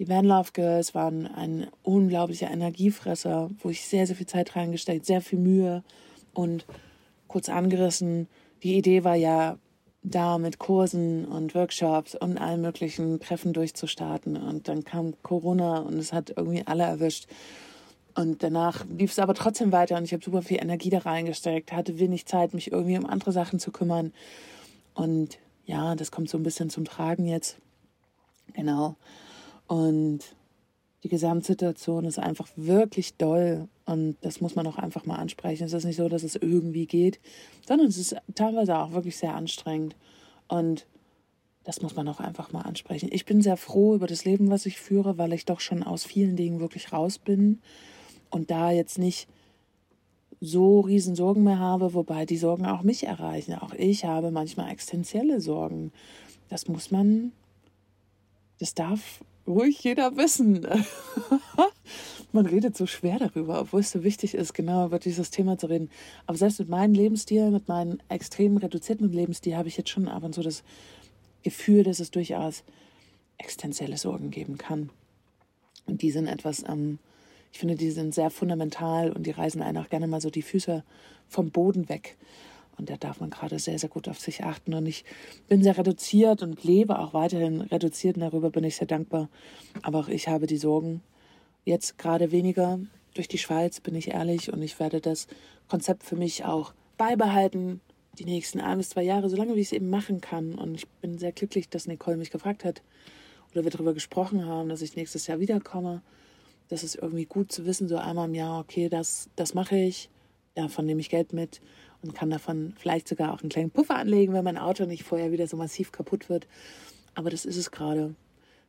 die 0.00 0.08
Van 0.08 0.24
Love 0.24 0.52
Girls 0.54 0.94
waren 0.94 1.26
ein 1.26 1.66
unglaublicher 1.82 2.50
Energiefresser, 2.50 3.50
wo 3.58 3.68
ich 3.68 3.84
sehr, 3.84 4.06
sehr 4.06 4.16
viel 4.16 4.26
Zeit 4.26 4.56
reingesteckt, 4.56 5.04
sehr 5.04 5.20
viel 5.20 5.38
Mühe 5.38 5.84
und 6.32 6.64
kurz 7.28 7.50
angerissen. 7.50 8.26
Die 8.62 8.78
Idee 8.78 9.04
war 9.04 9.14
ja, 9.14 9.58
da 10.02 10.38
mit 10.38 10.58
Kursen 10.58 11.26
und 11.26 11.54
Workshops 11.54 12.14
und 12.14 12.38
allen 12.38 12.62
möglichen 12.62 13.20
Treffen 13.20 13.52
durchzustarten. 13.52 14.38
Und 14.38 14.68
dann 14.68 14.84
kam 14.84 15.12
Corona 15.22 15.80
und 15.80 15.98
es 15.98 16.14
hat 16.14 16.32
irgendwie 16.34 16.66
alle 16.66 16.84
erwischt. 16.84 17.26
Und 18.14 18.42
danach 18.42 18.86
lief 18.86 19.12
es 19.12 19.18
aber 19.18 19.34
trotzdem 19.34 19.70
weiter 19.70 19.98
und 19.98 20.04
ich 20.04 20.14
habe 20.14 20.24
super 20.24 20.40
viel 20.40 20.62
Energie 20.62 20.88
da 20.88 21.00
reingesteckt, 21.00 21.72
hatte 21.72 21.98
wenig 21.98 22.24
Zeit, 22.24 22.54
mich 22.54 22.72
irgendwie 22.72 22.96
um 22.96 23.04
andere 23.04 23.32
Sachen 23.32 23.58
zu 23.58 23.70
kümmern. 23.70 24.14
Und 24.94 25.38
ja, 25.66 25.94
das 25.94 26.10
kommt 26.10 26.30
so 26.30 26.38
ein 26.38 26.42
bisschen 26.42 26.70
zum 26.70 26.86
Tragen 26.86 27.26
jetzt. 27.26 27.58
Genau. 28.54 28.96
Und 29.70 30.34
die 31.04 31.08
Gesamtsituation 31.08 32.04
ist 32.04 32.18
einfach 32.18 32.48
wirklich 32.56 33.14
doll 33.14 33.68
und 33.86 34.16
das 34.20 34.40
muss 34.40 34.56
man 34.56 34.66
auch 34.66 34.78
einfach 34.78 35.06
mal 35.06 35.14
ansprechen. 35.14 35.62
Es 35.62 35.72
ist 35.72 35.84
nicht 35.84 35.94
so, 35.94 36.08
dass 36.08 36.24
es 36.24 36.34
irgendwie 36.34 36.86
geht, 36.86 37.20
sondern 37.68 37.86
es 37.86 37.96
ist 37.96 38.16
teilweise 38.34 38.76
auch 38.76 38.90
wirklich 38.90 39.16
sehr 39.16 39.32
anstrengend 39.32 39.94
und 40.48 40.88
das 41.62 41.82
muss 41.82 41.94
man 41.94 42.08
auch 42.08 42.18
einfach 42.18 42.50
mal 42.50 42.62
ansprechen. 42.62 43.10
Ich 43.12 43.26
bin 43.26 43.42
sehr 43.42 43.56
froh 43.56 43.94
über 43.94 44.08
das 44.08 44.24
Leben, 44.24 44.50
was 44.50 44.66
ich 44.66 44.80
führe, 44.80 45.18
weil 45.18 45.32
ich 45.32 45.44
doch 45.44 45.60
schon 45.60 45.84
aus 45.84 46.02
vielen 46.02 46.34
Dingen 46.34 46.58
wirklich 46.58 46.92
raus 46.92 47.18
bin 47.18 47.60
und 48.28 48.50
da 48.50 48.72
jetzt 48.72 48.98
nicht 48.98 49.28
so 50.40 50.80
riesen 50.80 51.14
Sorgen 51.14 51.44
mehr 51.44 51.60
habe, 51.60 51.94
wobei 51.94 52.26
die 52.26 52.38
Sorgen 52.38 52.66
auch 52.66 52.82
mich 52.82 53.06
erreichen. 53.06 53.54
Auch 53.54 53.74
ich 53.74 54.04
habe 54.04 54.32
manchmal 54.32 54.72
existenzielle 54.72 55.40
Sorgen. 55.40 55.92
Das 56.48 56.66
muss 56.66 56.90
man, 56.90 57.30
das 58.58 58.74
darf 58.74 59.20
ruhig 59.46 59.82
jeder 59.82 60.16
wissen. 60.16 60.66
Man 62.32 62.46
redet 62.46 62.76
so 62.76 62.86
schwer 62.86 63.18
darüber, 63.18 63.60
obwohl 63.60 63.80
es 63.80 63.90
so 63.90 64.04
wichtig 64.04 64.34
ist, 64.34 64.54
genau 64.54 64.86
über 64.86 65.00
dieses 65.00 65.30
Thema 65.30 65.58
zu 65.58 65.66
reden. 65.66 65.90
Aber 66.26 66.38
selbst 66.38 66.60
mit 66.60 66.68
meinem 66.68 66.94
Lebensstil, 66.94 67.50
mit 67.50 67.66
meinem 67.66 67.98
extrem 68.08 68.56
reduzierten 68.56 69.12
Lebensstil, 69.12 69.56
habe 69.56 69.68
ich 69.68 69.76
jetzt 69.76 69.90
schon 69.90 70.06
ab 70.06 70.22
und 70.22 70.34
zu 70.34 70.42
das 70.42 70.62
Gefühl, 71.42 71.82
dass 71.82 71.98
es 71.98 72.10
durchaus 72.10 72.62
existenzielle 73.38 73.96
Sorgen 73.96 74.30
geben 74.30 74.58
kann. 74.58 74.90
Und 75.86 76.02
die 76.02 76.12
sind 76.12 76.28
etwas, 76.28 76.62
ähm, 76.68 76.98
ich 77.52 77.58
finde, 77.58 77.74
die 77.74 77.90
sind 77.90 78.14
sehr 78.14 78.30
fundamental 78.30 79.10
und 79.10 79.26
die 79.26 79.32
reißen 79.32 79.60
einen 79.62 79.78
auch 79.78 79.88
gerne 79.88 80.06
mal 80.06 80.20
so 80.20 80.30
die 80.30 80.42
Füße 80.42 80.84
vom 81.28 81.50
Boden 81.50 81.88
weg. 81.88 82.16
Und 82.80 82.88
da 82.88 82.96
darf 82.96 83.20
man 83.20 83.28
gerade 83.28 83.58
sehr, 83.58 83.78
sehr 83.78 83.90
gut 83.90 84.08
auf 84.08 84.18
sich 84.18 84.42
achten. 84.42 84.72
Und 84.72 84.86
ich 84.86 85.04
bin 85.48 85.62
sehr 85.62 85.76
reduziert 85.76 86.42
und 86.42 86.64
lebe 86.64 86.98
auch 86.98 87.12
weiterhin 87.12 87.60
reduziert. 87.60 88.16
Und 88.16 88.22
darüber 88.22 88.48
bin 88.48 88.64
ich 88.64 88.76
sehr 88.76 88.86
dankbar. 88.86 89.28
Aber 89.82 89.98
auch 89.98 90.08
ich 90.08 90.28
habe 90.28 90.46
die 90.46 90.56
Sorgen. 90.56 91.02
Jetzt 91.66 91.98
gerade 91.98 92.32
weniger 92.32 92.80
durch 93.12 93.28
die 93.28 93.36
Schweiz, 93.36 93.80
bin 93.80 93.94
ich 93.94 94.08
ehrlich. 94.08 94.50
Und 94.50 94.62
ich 94.62 94.80
werde 94.80 95.02
das 95.02 95.26
Konzept 95.68 96.04
für 96.04 96.16
mich 96.16 96.46
auch 96.46 96.72
beibehalten. 96.96 97.82
Die 98.18 98.24
nächsten 98.24 98.60
ein 98.60 98.78
bis 98.78 98.88
zwei 98.88 99.02
Jahre, 99.02 99.28
solange 99.28 99.56
wie 99.56 99.60
ich 99.60 99.68
es 99.68 99.72
eben 99.72 99.90
machen 99.90 100.22
kann. 100.22 100.54
Und 100.54 100.74
ich 100.74 100.88
bin 100.88 101.18
sehr 101.18 101.32
glücklich, 101.32 101.68
dass 101.68 101.86
Nicole 101.86 102.16
mich 102.16 102.30
gefragt 102.30 102.64
hat 102.64 102.82
oder 103.52 103.62
wir 103.64 103.70
darüber 103.70 103.92
gesprochen 103.92 104.46
haben, 104.46 104.70
dass 104.70 104.80
ich 104.80 104.96
nächstes 104.96 105.26
Jahr 105.26 105.38
wiederkomme. 105.38 106.00
Das 106.68 106.82
ist 106.82 106.94
irgendwie 106.94 107.26
gut 107.26 107.52
zu 107.52 107.66
wissen, 107.66 107.88
so 107.88 107.98
einmal 107.98 108.28
im 108.28 108.34
Jahr, 108.34 108.60
okay, 108.60 108.88
das, 108.88 109.28
das 109.36 109.52
mache 109.52 109.76
ich, 109.76 110.08
davon 110.54 110.86
nehme 110.86 111.00
ich 111.00 111.10
Geld 111.10 111.32
mit 111.32 111.60
und 112.02 112.14
kann 112.14 112.30
davon 112.30 112.74
vielleicht 112.76 113.08
sogar 113.08 113.32
auch 113.32 113.40
einen 113.40 113.50
kleinen 113.50 113.70
Puffer 113.70 113.96
anlegen, 113.96 114.32
wenn 114.32 114.44
mein 114.44 114.58
Auto 114.58 114.84
nicht 114.84 115.04
vorher 115.04 115.32
wieder 115.32 115.46
so 115.46 115.56
massiv 115.56 115.92
kaputt 115.92 116.28
wird. 116.28 116.46
Aber 117.14 117.30
das 117.30 117.44
ist 117.44 117.56
es 117.56 117.70
gerade. 117.70 118.14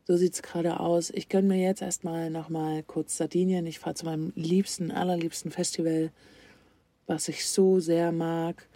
So 0.04 0.18
sieht 0.18 0.34
es 0.34 0.42
gerade 0.42 0.80
aus. 0.80 1.12
Ich 1.12 1.30
gönne 1.30 1.48
mir 1.48 1.62
jetzt 1.62 1.82
erstmal 1.82 2.30
nochmal 2.30 2.84
kurz 2.84 3.18
Sardinien. 3.18 3.66
Ich 3.68 3.80
fahre 3.80 3.96
zu 3.96 4.06
meinem 4.06 4.34
liebsten, 4.36 4.92
allerliebsten 4.92 5.52
Festival, 5.52 6.12
was 7.06 7.28
ich 7.28 7.48
so 7.48 7.80
sehr 7.80 8.12
mag. 8.12 8.68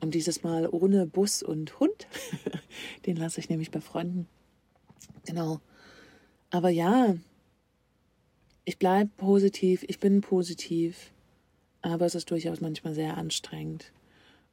Und 0.00 0.14
dieses 0.14 0.42
Mal 0.42 0.66
ohne 0.66 1.06
Bus 1.06 1.42
und 1.42 1.78
Hund. 1.78 2.08
Den 3.06 3.16
lasse 3.16 3.40
ich 3.40 3.50
nämlich 3.50 3.70
bei 3.70 3.82
Freunden. 3.82 4.26
Genau. 5.26 5.60
Aber 6.50 6.70
ja, 6.70 7.14
ich 8.64 8.78
bleibe 8.78 9.10
positiv, 9.16 9.84
ich 9.86 10.00
bin 10.00 10.22
positiv, 10.22 11.12
aber 11.82 12.06
es 12.06 12.14
ist 12.14 12.30
durchaus 12.30 12.60
manchmal 12.60 12.94
sehr 12.94 13.16
anstrengend. 13.16 13.92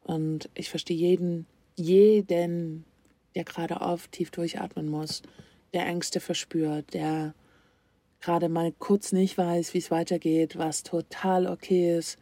Und 0.03 0.49
ich 0.53 0.69
verstehe 0.69 0.97
jeden, 0.97 1.45
jeden, 1.75 2.85
der 3.35 3.43
gerade 3.43 3.81
oft 3.81 4.11
tief 4.11 4.31
durchatmen 4.31 4.87
muss, 4.87 5.21
der 5.73 5.85
Ängste 5.85 6.19
verspürt, 6.19 6.93
der 6.93 7.33
gerade 8.21 8.49
mal 8.49 8.71
kurz 8.79 9.11
nicht 9.11 9.37
weiß, 9.37 9.73
wie 9.73 9.79
es 9.79 9.91
weitergeht, 9.91 10.57
was 10.57 10.83
total 10.83 11.47
okay 11.47 11.97
ist, 11.97 12.17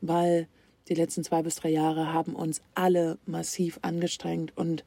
weil 0.00 0.48
die 0.88 0.94
letzten 0.94 1.24
zwei 1.24 1.42
bis 1.42 1.56
drei 1.56 1.70
Jahre 1.70 2.12
haben 2.12 2.34
uns 2.34 2.62
alle 2.74 3.18
massiv 3.26 3.78
angestrengt 3.82 4.56
und 4.56 4.84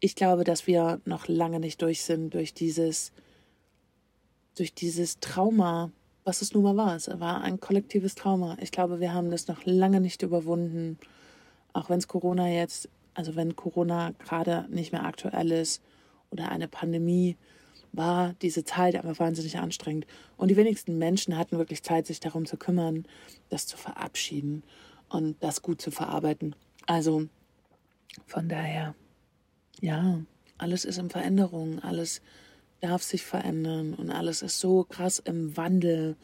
ich 0.00 0.14
glaube, 0.14 0.44
dass 0.44 0.66
wir 0.66 1.00
noch 1.04 1.26
lange 1.26 1.58
nicht 1.58 1.82
durch 1.82 2.02
sind 2.02 2.34
durch 2.34 2.54
dieses, 2.54 3.12
durch 4.56 4.74
dieses 4.74 5.18
Trauma, 5.18 5.90
was 6.28 6.42
es 6.42 6.52
nun 6.52 6.62
mal 6.62 6.76
war. 6.76 6.94
Es 6.94 7.08
war 7.08 7.40
ein 7.40 7.58
kollektives 7.58 8.14
Trauma. 8.14 8.58
Ich 8.60 8.70
glaube, 8.70 9.00
wir 9.00 9.14
haben 9.14 9.30
das 9.30 9.48
noch 9.48 9.64
lange 9.64 9.98
nicht 9.98 10.22
überwunden. 10.22 10.98
Auch 11.72 11.88
wenn 11.88 11.98
es 11.98 12.06
Corona 12.06 12.50
jetzt, 12.50 12.90
also 13.14 13.34
wenn 13.34 13.56
Corona 13.56 14.10
gerade 14.18 14.66
nicht 14.68 14.92
mehr 14.92 15.06
aktuell 15.06 15.50
ist 15.50 15.82
oder 16.30 16.50
eine 16.50 16.68
Pandemie, 16.68 17.38
war 17.92 18.34
diese 18.42 18.62
Zeit 18.62 18.94
einfach 18.94 19.18
wahnsinnig 19.18 19.56
anstrengend. 19.56 20.06
Und 20.36 20.50
die 20.50 20.58
wenigsten 20.58 20.98
Menschen 20.98 21.38
hatten 21.38 21.56
wirklich 21.56 21.82
Zeit, 21.82 22.06
sich 22.06 22.20
darum 22.20 22.44
zu 22.44 22.58
kümmern, 22.58 23.06
das 23.48 23.66
zu 23.66 23.78
verabschieden 23.78 24.64
und 25.08 25.42
das 25.42 25.62
gut 25.62 25.80
zu 25.80 25.90
verarbeiten. 25.90 26.54
Also 26.84 27.26
von 28.26 28.50
daher, 28.50 28.94
ja, 29.80 30.20
alles 30.58 30.84
ist 30.84 30.98
in 30.98 31.08
Veränderung, 31.08 31.78
alles 31.82 32.20
darf 32.80 33.02
sich 33.02 33.24
verändern 33.24 33.94
und 33.94 34.10
alles 34.10 34.42
ist 34.42 34.60
so 34.60 34.84
krass 34.84 35.18
im 35.18 35.56
Wandel. 35.56 36.16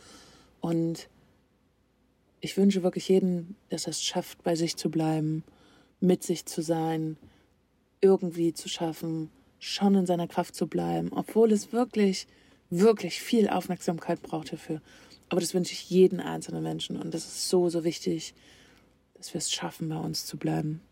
Und 0.60 1.08
ich 2.40 2.56
wünsche 2.56 2.82
wirklich 2.82 3.08
jedem, 3.08 3.56
dass 3.70 3.86
er 3.86 3.90
es 3.90 4.02
schafft, 4.02 4.42
bei 4.42 4.54
sich 4.54 4.76
zu 4.76 4.90
bleiben, 4.90 5.44
mit 6.00 6.22
sich 6.22 6.46
zu 6.46 6.62
sein, 6.62 7.16
irgendwie 8.00 8.52
zu 8.52 8.68
schaffen, 8.68 9.30
schon 9.58 9.94
in 9.94 10.06
seiner 10.06 10.28
Kraft 10.28 10.54
zu 10.54 10.66
bleiben, 10.66 11.10
obwohl 11.12 11.50
es 11.50 11.72
wirklich, 11.72 12.26
wirklich 12.70 13.20
viel 13.20 13.48
Aufmerksamkeit 13.48 14.22
braucht 14.22 14.52
dafür. 14.52 14.82
Aber 15.30 15.40
das 15.40 15.54
wünsche 15.54 15.72
ich 15.72 15.88
jeden 15.88 16.20
einzelnen 16.20 16.62
Menschen 16.62 17.00
und 17.00 17.14
das 17.14 17.24
ist 17.24 17.48
so, 17.48 17.70
so 17.70 17.82
wichtig, 17.82 18.34
dass 19.14 19.32
wir 19.32 19.38
es 19.38 19.50
schaffen, 19.50 19.88
bei 19.88 19.96
uns 19.96 20.26
zu 20.26 20.36
bleiben. 20.36 20.82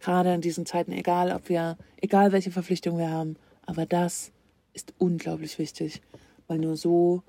Gerade 0.00 0.32
in 0.32 0.40
diesen 0.40 0.66
Zeiten, 0.66 0.92
egal 0.92 1.30
ob 1.30 1.48
wir, 1.48 1.76
egal 2.00 2.32
welche 2.32 2.50
Verpflichtungen 2.50 2.98
wir 2.98 3.10
haben, 3.10 3.36
aber 3.66 3.84
das 3.84 4.32
ist 4.76 4.92
unglaublich 4.98 5.58
wichtig, 5.58 6.02
weil 6.46 6.58
nur 6.58 6.76
so 6.76 7.22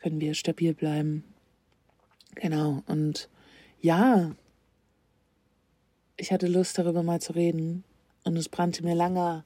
können 0.00 0.20
wir 0.20 0.34
stabil 0.34 0.74
bleiben. 0.74 1.24
Genau, 2.34 2.82
und 2.86 3.30
ja, 3.80 4.32
ich 6.16 6.32
hatte 6.32 6.48
Lust 6.48 6.76
darüber 6.76 7.02
mal 7.02 7.20
zu 7.20 7.32
reden 7.34 7.84
und 8.24 8.36
es 8.36 8.48
brannte 8.48 8.82
mir 8.82 8.94
lange 8.94 9.44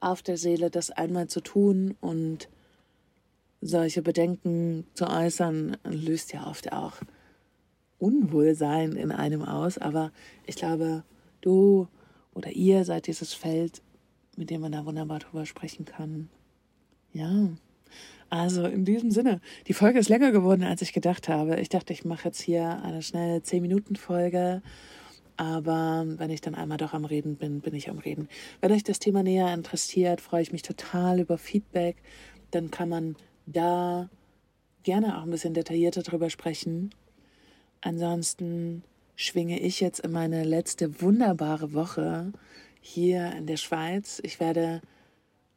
auf 0.00 0.22
der 0.22 0.38
Seele, 0.38 0.70
das 0.70 0.90
einmal 0.90 1.28
zu 1.28 1.42
tun 1.42 1.96
und 2.00 2.48
solche 3.60 4.02
Bedenken 4.02 4.86
zu 4.94 5.06
äußern, 5.06 5.76
löst 5.84 6.32
ja 6.32 6.46
oft 6.46 6.72
auch 6.72 6.94
Unwohlsein 7.98 8.92
in 8.92 9.12
einem 9.12 9.42
aus. 9.42 9.78
Aber 9.78 10.10
ich 10.46 10.56
glaube, 10.56 11.04
du 11.42 11.86
oder 12.34 12.50
ihr 12.50 12.84
seid 12.84 13.06
dieses 13.06 13.34
Feld, 13.34 13.82
mit 14.36 14.50
dem 14.50 14.62
man 14.62 14.72
da 14.72 14.86
wunderbar 14.86 15.18
drüber 15.20 15.46
sprechen 15.46 15.84
kann. 15.84 16.30
Ja. 17.12 17.48
Also 18.30 18.64
in 18.64 18.84
diesem 18.84 19.10
Sinne, 19.10 19.40
die 19.66 19.74
Folge 19.74 19.98
ist 19.98 20.08
länger 20.08 20.32
geworden, 20.32 20.62
als 20.62 20.80
ich 20.80 20.92
gedacht 20.92 21.28
habe. 21.28 21.60
Ich 21.60 21.68
dachte, 21.68 21.92
ich 21.92 22.04
mache 22.04 22.28
jetzt 22.28 22.40
hier 22.40 22.82
eine 22.82 23.02
schnelle 23.02 23.38
10-Minuten-Folge 23.40 24.62
aber 25.36 26.04
wenn 26.06 26.30
ich 26.30 26.40
dann 26.40 26.54
einmal 26.54 26.78
doch 26.78 26.92
am 26.92 27.04
Reden 27.04 27.36
bin, 27.36 27.60
bin 27.60 27.74
ich 27.74 27.88
am 27.88 27.98
Reden. 27.98 28.28
Wenn 28.60 28.72
euch 28.72 28.84
das 28.84 28.98
Thema 28.98 29.22
näher 29.22 29.52
interessiert, 29.52 30.20
freue 30.20 30.42
ich 30.42 30.52
mich 30.52 30.62
total 30.62 31.20
über 31.20 31.38
Feedback. 31.38 31.96
Dann 32.50 32.70
kann 32.70 32.88
man 32.88 33.16
da 33.46 34.08
gerne 34.82 35.18
auch 35.18 35.22
ein 35.22 35.30
bisschen 35.30 35.54
detaillierter 35.54 36.02
drüber 36.02 36.28
sprechen. 36.30 36.94
Ansonsten 37.80 38.84
schwinge 39.16 39.58
ich 39.58 39.80
jetzt 39.80 40.00
in 40.00 40.12
meine 40.12 40.44
letzte 40.44 41.00
wunderbare 41.00 41.72
Woche 41.72 42.32
hier 42.80 43.32
in 43.32 43.46
der 43.46 43.56
Schweiz. 43.56 44.20
Ich 44.22 44.38
werde, 44.38 44.82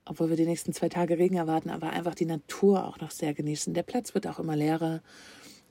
obwohl 0.06 0.30
wir 0.30 0.38
die 0.38 0.46
nächsten 0.46 0.74
zwei 0.74 0.90
Tage 0.90 1.18
Regen 1.18 1.36
erwarten, 1.36 1.70
aber 1.70 1.90
einfach 1.90 2.16
die 2.16 2.26
Natur 2.26 2.86
auch 2.86 3.00
noch 3.00 3.12
sehr 3.12 3.34
genießen. 3.34 3.74
Der 3.74 3.84
Platz 3.84 4.14
wird 4.14 4.28
auch 4.28 4.40
immer 4.40 4.56
leerer 4.56 5.02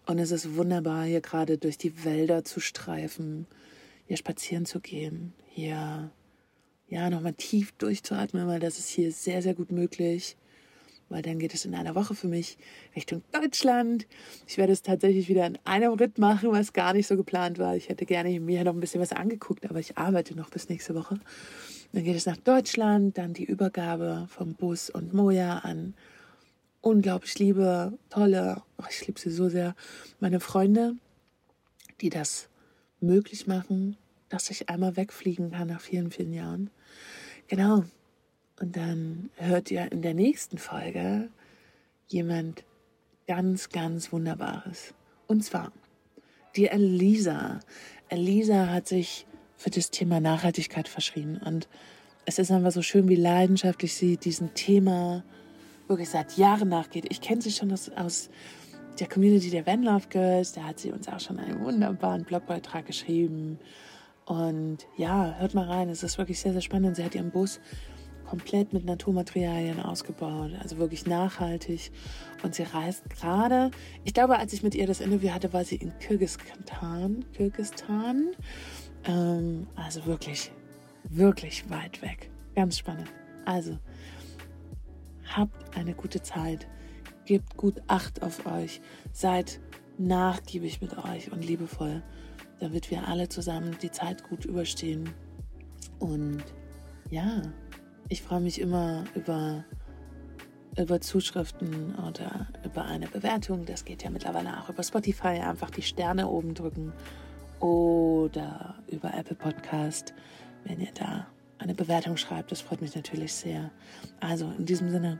und 0.07 0.19
es 0.19 0.31
ist 0.31 0.57
wunderbar, 0.57 1.05
hier 1.05 1.21
gerade 1.21 1.57
durch 1.59 1.79
die 1.79 2.05
Wälder 2.05 2.45
zu 2.45 2.61
streifen 2.61 3.47
hier 4.07 4.17
spazieren 4.17 4.67
zu 4.67 4.81
gehen, 4.81 5.33
hier 5.49 6.11
ja 6.89 7.11
nochmal 7.11 7.33
tief 7.33 7.73
durchzuatmen, 7.73 8.47
weil 8.47 8.61
das 8.61 8.79
ist 8.79 8.89
hier 8.89 9.11
sehr, 9.13 9.43
sehr 9.43 9.55
gut 9.55 9.73
möglich. 9.73 10.37
Weil 11.11 11.21
dann 11.21 11.39
geht 11.39 11.53
es 11.53 11.67
in 11.67 11.75
einer 11.75 11.95
Woche 11.95 12.15
für 12.15 12.29
mich 12.29 12.57
Richtung 12.97 13.23
Deutschland. 13.31 14.07
Ich 14.47 14.57
werde 14.57 14.73
es 14.73 14.81
tatsächlich 14.81 15.29
wieder 15.29 15.47
in 15.47 15.59
einem 15.65 15.93
Ritt 15.93 16.19
machen, 16.19 16.51
was 16.51 16.73
gar 16.73 16.95
nicht 16.95 17.07
so 17.07 17.17
geplant 17.17 17.59
war. 17.59 17.77
Ich 17.77 17.91
hätte 17.91 18.07
gerne 18.07 18.41
mir 18.41 18.65
noch 18.65 18.73
ein 18.73 18.81
bisschen 18.81 19.03
was 19.03 19.13
angeguckt, 19.13 19.69
aber 19.69 19.81
ich 19.81 19.99
arbeite 19.99 20.35
noch 20.35 20.49
bis 20.49 20.71
nächste 20.71 20.95
Woche. 20.95 21.21
Dann 21.95 22.03
geht 22.03 22.17
es 22.17 22.27
nach 22.27 22.37
Deutschland, 22.37 23.19
dann 23.19 23.35
die 23.35 23.45
Übergabe 23.45 24.27
vom 24.29 24.55
Bus 24.55 24.91
und 24.91 25.15
Moja 25.15 25.59
an 25.59 25.95
unglaublich 26.81 27.39
liebe, 27.39 27.97
tolle, 28.11 28.63
oh, 28.79 28.85
ich 28.91 29.07
liebe 29.07 29.21
sie 29.21 29.31
so 29.31 29.49
sehr, 29.49 29.77
meine 30.19 30.41
Freunde, 30.41 30.97
die 32.01 32.09
das 32.09 32.49
möglich 32.99 33.47
machen, 33.47 33.97
dass 34.29 34.51
ich 34.51 34.69
einmal 34.69 34.97
wegfliegen 34.97 35.53
kann 35.53 35.69
nach 35.69 35.81
vielen, 35.81 36.11
vielen 36.11 36.33
Jahren. 36.33 36.71
Genau. 37.47 37.85
Und 38.61 38.77
dann 38.77 39.31
hört 39.37 39.71
ihr 39.71 39.93
in 39.93 40.03
der 40.03 40.15
nächsten 40.15 40.59
Folge 40.59 41.29
jemand 42.09 42.65
ganz, 43.29 43.69
ganz 43.69 44.11
Wunderbares. 44.11 44.95
Und 45.29 45.45
zwar 45.45 45.71
die 46.57 46.67
Elisa. 46.67 47.61
Elisa 48.09 48.67
hat 48.67 48.89
sich 48.89 49.27
für 49.57 49.71
das 49.71 49.91
Thema 49.91 50.21
Nachhaltigkeit 50.21 50.89
verschrieben. 50.89 51.39
Und 51.45 51.69
es 52.27 52.39
ist 52.39 52.51
einfach 52.51 52.73
so 52.73 52.83
schön, 52.83 53.09
wie 53.09 53.17
leidenschaftlich 53.17 53.95
sie 53.95 54.17
diesem 54.17 54.55
Thema 54.55 55.25
wirklich 55.89 56.09
seit 56.09 56.37
Jahren 56.37 56.69
nachgeht. 56.69 57.07
Ich 57.11 57.21
kenne 57.21 57.43
sie 57.43 57.51
schon 57.51 57.73
aus, 57.73 57.91
aus 57.91 58.31
der 58.99 59.09
Community 59.09 59.51
der 59.51 59.67
Van 59.67 59.83
Love 59.83 60.09
Girls, 60.09 60.53
da 60.53 60.63
hat 60.63 60.79
sie 60.79 60.93
uns 60.93 61.09
auch 61.09 61.21
schon 61.21 61.39
einen 61.39 61.61
wunderbaren 61.65 62.25
Blogbeitrag 62.25 62.87
geschrieben. 62.87 63.59
Und 64.25 64.79
ja, 64.97 65.35
hört 65.39 65.55
mal 65.55 65.67
rein, 65.67 65.91
es 65.91 66.03
ist 66.03 66.17
wirklich 66.17 66.41
sehr, 66.41 66.53
sehr 66.53 66.63
spannend. 66.63 66.97
Sie 66.97 67.05
hat 67.05 67.15
ihren 67.15 67.31
Bus 67.31 67.61
komplett 68.25 68.73
mit 68.73 68.85
Naturmaterialien 68.85 69.81
ausgebaut, 69.81 70.53
also 70.63 70.79
wirklich 70.79 71.07
nachhaltig. 71.07 71.93
Und 72.43 72.55
sie 72.55 72.63
reist 72.63 73.09
gerade, 73.11 73.71
ich 74.05 74.15
glaube, 74.15 74.39
als 74.39 74.53
ich 74.53 74.63
mit 74.63 74.75
ihr 74.75 74.87
das 74.87 75.01
Interview 75.01 75.31
hatte, 75.31 75.53
war 75.53 75.65
sie 75.65 75.77
in 75.77 75.93
Kirgisistan, 75.99 77.25
Kirgisistan. 77.35 78.29
Ähm, 79.07 79.67
also 79.77 80.05
wirklich, 80.07 80.51
wirklich 81.05 81.69
weit 81.71 82.03
weg. 82.03 82.31
Ganz 82.55 82.79
spannend. 82.79 83.11
Also, 83.45 83.79
habt 85.35 85.77
eine 85.77 85.95
gute 85.95 86.23
Zeit. 86.23 86.67
Gebt 87.25 87.57
gut 87.57 87.83
Acht 87.89 88.23
auf 88.23 88.47
euch. 88.47 88.81
Seid 89.13 89.61
nachgiebig 89.99 90.81
mit 90.81 90.97
euch 90.99 91.31
und 91.33 91.45
liebevoll, 91.45 92.03
damit 92.61 92.91
wir 92.91 93.09
alle 93.09 93.29
zusammen 93.29 93.77
die 93.83 93.91
Zeit 93.91 94.25
gut 94.25 94.45
überstehen. 94.45 95.11
Und 95.99 96.43
ja, 97.11 97.43
ich 98.09 98.23
freue 98.23 98.41
mich 98.41 98.61
immer 98.61 99.05
über, 99.15 99.65
über 100.77 101.01
Zuschriften 101.01 101.95
oder 101.97 102.49
über 102.65 102.85
eine 102.85 103.09
Bewertung. 103.09 103.65
Das 103.65 103.85
geht 103.85 104.03
ja 104.03 104.11
mittlerweile 104.11 104.61
auch 104.61 104.69
über 104.69 104.83
Spotify. 104.83 105.41
Einfach 105.41 105.71
die 105.71 105.83
Sterne 105.83 106.29
oben 106.29 106.55
drücken 106.55 106.93
oder 107.65 108.75
über 108.89 109.15
Apple 109.15 109.37
Podcast, 109.37 110.13
wenn 110.65 110.81
ihr 110.81 110.93
da 110.93 111.27
eine 111.57 111.75
Bewertung 111.75 112.19
schreibt. 112.19 112.53
Das 112.53 112.61
freut 112.61 112.83
mich 112.83 112.95
natürlich 112.95 113.33
sehr. 113.33 113.71
Also 114.21 114.53
in 114.59 114.67
diesem 114.67 114.91
Sinne, 114.91 115.19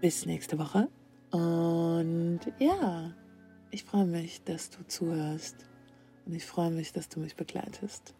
bis 0.00 0.26
nächste 0.26 0.58
Woche. 0.58 0.88
Und 1.30 2.40
ja, 2.58 3.12
ich 3.70 3.84
freue 3.84 4.06
mich, 4.06 4.42
dass 4.42 4.70
du 4.70 4.84
zuhörst. 4.88 5.68
Und 6.26 6.34
ich 6.34 6.44
freue 6.44 6.72
mich, 6.72 6.92
dass 6.92 7.08
du 7.08 7.20
mich 7.20 7.36
begleitest. 7.36 8.12